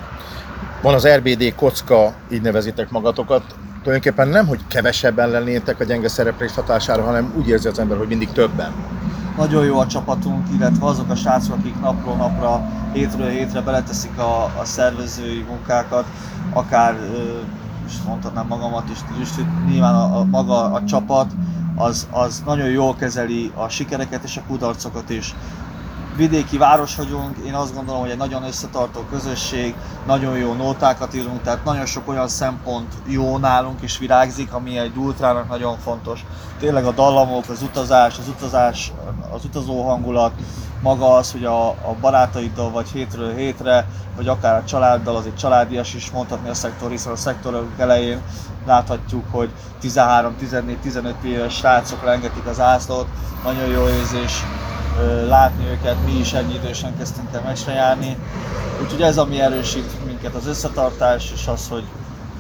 Van 0.81 0.93
az 0.93 1.07
RBD 1.07 1.55
kocka, 1.55 2.13
így 2.31 2.41
nevezitek 2.41 2.89
magatokat. 2.89 3.43
Tulajdonképpen 3.83 4.27
nem, 4.27 4.47
hogy 4.47 4.59
kevesebben 4.67 5.29
lennétek 5.29 5.79
a 5.79 5.83
gyenge 5.83 6.07
szereplés 6.07 6.53
hatására, 6.53 7.03
hanem 7.03 7.33
úgy 7.37 7.47
érzi 7.47 7.67
az 7.67 7.79
ember, 7.79 7.97
hogy 7.97 8.07
mindig 8.07 8.31
többen. 8.31 8.71
Nagyon 9.37 9.65
jó 9.65 9.79
a 9.79 9.87
csapatunk, 9.87 10.47
illetve 10.55 10.85
azok 10.85 11.09
a 11.09 11.15
srácok, 11.15 11.55
akik 11.55 11.79
napról 11.79 12.15
napra, 12.15 12.69
hétről 12.93 13.29
hétre 13.29 13.61
beleteszik 13.61 14.17
a, 14.17 14.43
a 14.43 14.61
szervezői 14.63 15.45
munkákat, 15.47 16.05
akár 16.53 16.95
és 17.87 17.93
mondhatnám 18.07 18.47
magamat 18.47 18.89
is, 18.89 19.29
nyilván 19.69 19.95
a, 19.95 20.19
a, 20.19 20.23
maga 20.23 20.71
a 20.71 20.83
csapat, 20.83 21.31
az, 21.75 22.07
az 22.11 22.43
nagyon 22.45 22.69
jól 22.69 22.95
kezeli 22.95 23.51
a 23.55 23.67
sikereket 23.69 24.23
és 24.23 24.37
a 24.37 24.43
kudarcokat 24.47 25.09
is 25.09 25.35
vidéki 26.15 26.57
város 26.57 26.95
vagyunk, 26.95 27.37
én 27.45 27.53
azt 27.53 27.73
gondolom, 27.73 28.01
hogy 28.01 28.09
egy 28.09 28.17
nagyon 28.17 28.43
összetartó 28.43 28.99
közösség, 29.11 29.75
nagyon 30.05 30.37
jó 30.37 30.53
nótákat 30.53 31.15
írunk, 31.15 31.41
tehát 31.41 31.63
nagyon 31.63 31.85
sok 31.85 32.07
olyan 32.07 32.27
szempont 32.27 32.93
jó 33.07 33.37
nálunk 33.37 33.81
is 33.81 33.97
virágzik, 33.97 34.53
ami 34.53 34.77
egy 34.77 34.95
ultrának 34.95 35.49
nagyon 35.49 35.77
fontos. 35.77 36.25
Tényleg 36.59 36.85
a 36.85 36.91
dallamok, 36.91 37.49
az 37.49 37.61
utazás, 37.61 38.17
az 38.17 38.27
utazás, 38.27 38.91
az 39.31 39.45
utazó 39.45 39.87
hangulat, 39.87 40.31
maga 40.85 41.15
az, 41.15 41.31
hogy 41.31 41.45
a, 41.45 41.67
a 41.67 41.95
barátaiddal 42.01 42.71
vagy 42.71 42.87
hétről 42.93 43.35
hétre, 43.35 43.85
vagy 44.15 44.27
akár 44.27 44.55
a 44.55 44.65
családdal, 44.65 45.15
az 45.15 45.25
egy 45.25 45.35
családias 45.35 45.93
is 45.93 46.11
mondhatni 46.11 46.49
a 46.49 46.53
szektor, 46.53 46.89
hiszen 46.89 47.11
a 47.11 47.15
szektor 47.15 47.67
elején 47.77 48.21
láthatjuk, 48.65 49.23
hogy 49.31 49.49
13, 49.79 50.35
14, 50.39 50.77
15 50.77 51.15
éves 51.23 51.53
srácok 51.55 52.03
lengetik 52.03 52.45
az 52.45 52.59
ászlót, 52.59 53.07
nagyon 53.43 53.67
jó 53.67 53.87
érzés, 53.87 54.43
látni 55.27 55.65
őket, 55.67 55.95
mi 56.05 56.19
is 56.19 56.33
ennyi 56.33 56.53
idősen 56.53 56.97
kezdtünk 56.97 57.27
el 57.33 57.41
meccsre 57.41 57.73
járni. 57.73 58.17
Úgyhogy 58.83 59.01
ez, 59.01 59.17
ami 59.17 59.41
erősít 59.41 60.05
minket, 60.05 60.33
az 60.33 60.47
összetartás, 60.47 61.31
és 61.35 61.47
az, 61.47 61.67
hogy 61.69 61.83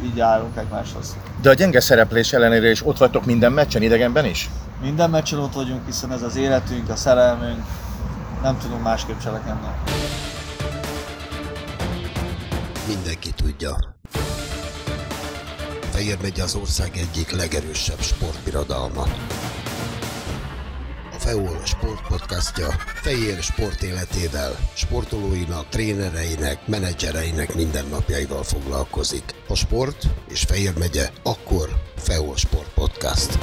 így 0.03 0.19
állunk 0.19 0.57
egymáshoz. 0.57 1.15
De 1.41 1.49
a 1.49 1.53
gyenge 1.53 1.79
szereplés 1.79 2.33
ellenére 2.33 2.69
is 2.69 2.85
ott 2.85 2.97
vagytok 2.97 3.25
minden 3.25 3.51
meccsen, 3.51 3.81
idegenben 3.81 4.25
is? 4.25 4.49
Minden 4.81 5.09
meccsen 5.09 5.39
ott 5.39 5.53
vagyunk, 5.53 5.85
hiszen 5.85 6.11
ez 6.11 6.21
az 6.21 6.35
életünk, 6.35 6.89
a 6.89 6.95
szerelmünk, 6.95 7.63
nem 8.45 8.57
tudunk 8.57 8.83
másképp 8.83 9.17
cselekedni. 9.17 9.67
Mindenki 12.87 13.31
tudja. 13.31 13.95
Fehér 15.91 16.17
megy 16.21 16.39
az 16.39 16.55
ország 16.55 16.97
egyik 16.97 17.31
legerősebb 17.31 17.99
sportbirodalma. 17.99 19.03
FEOL 21.17 21.61
sportpodcastja 21.63 22.67
Fejér 23.01 23.41
sport 23.41 23.81
életével, 23.81 24.51
sportolóinak, 24.73 25.69
trénereinek, 25.69 26.67
menedzsereinek 26.67 27.55
mindennapjaival 27.55 28.43
foglalkozik. 28.43 29.33
A 29.47 29.55
sport 29.55 30.07
és 30.29 30.41
Fejér 30.41 30.77
megye, 30.77 31.09
akkor 31.23 31.69
FEOL 31.95 32.35
Sport 32.35 32.73
Podcast. 32.73 33.37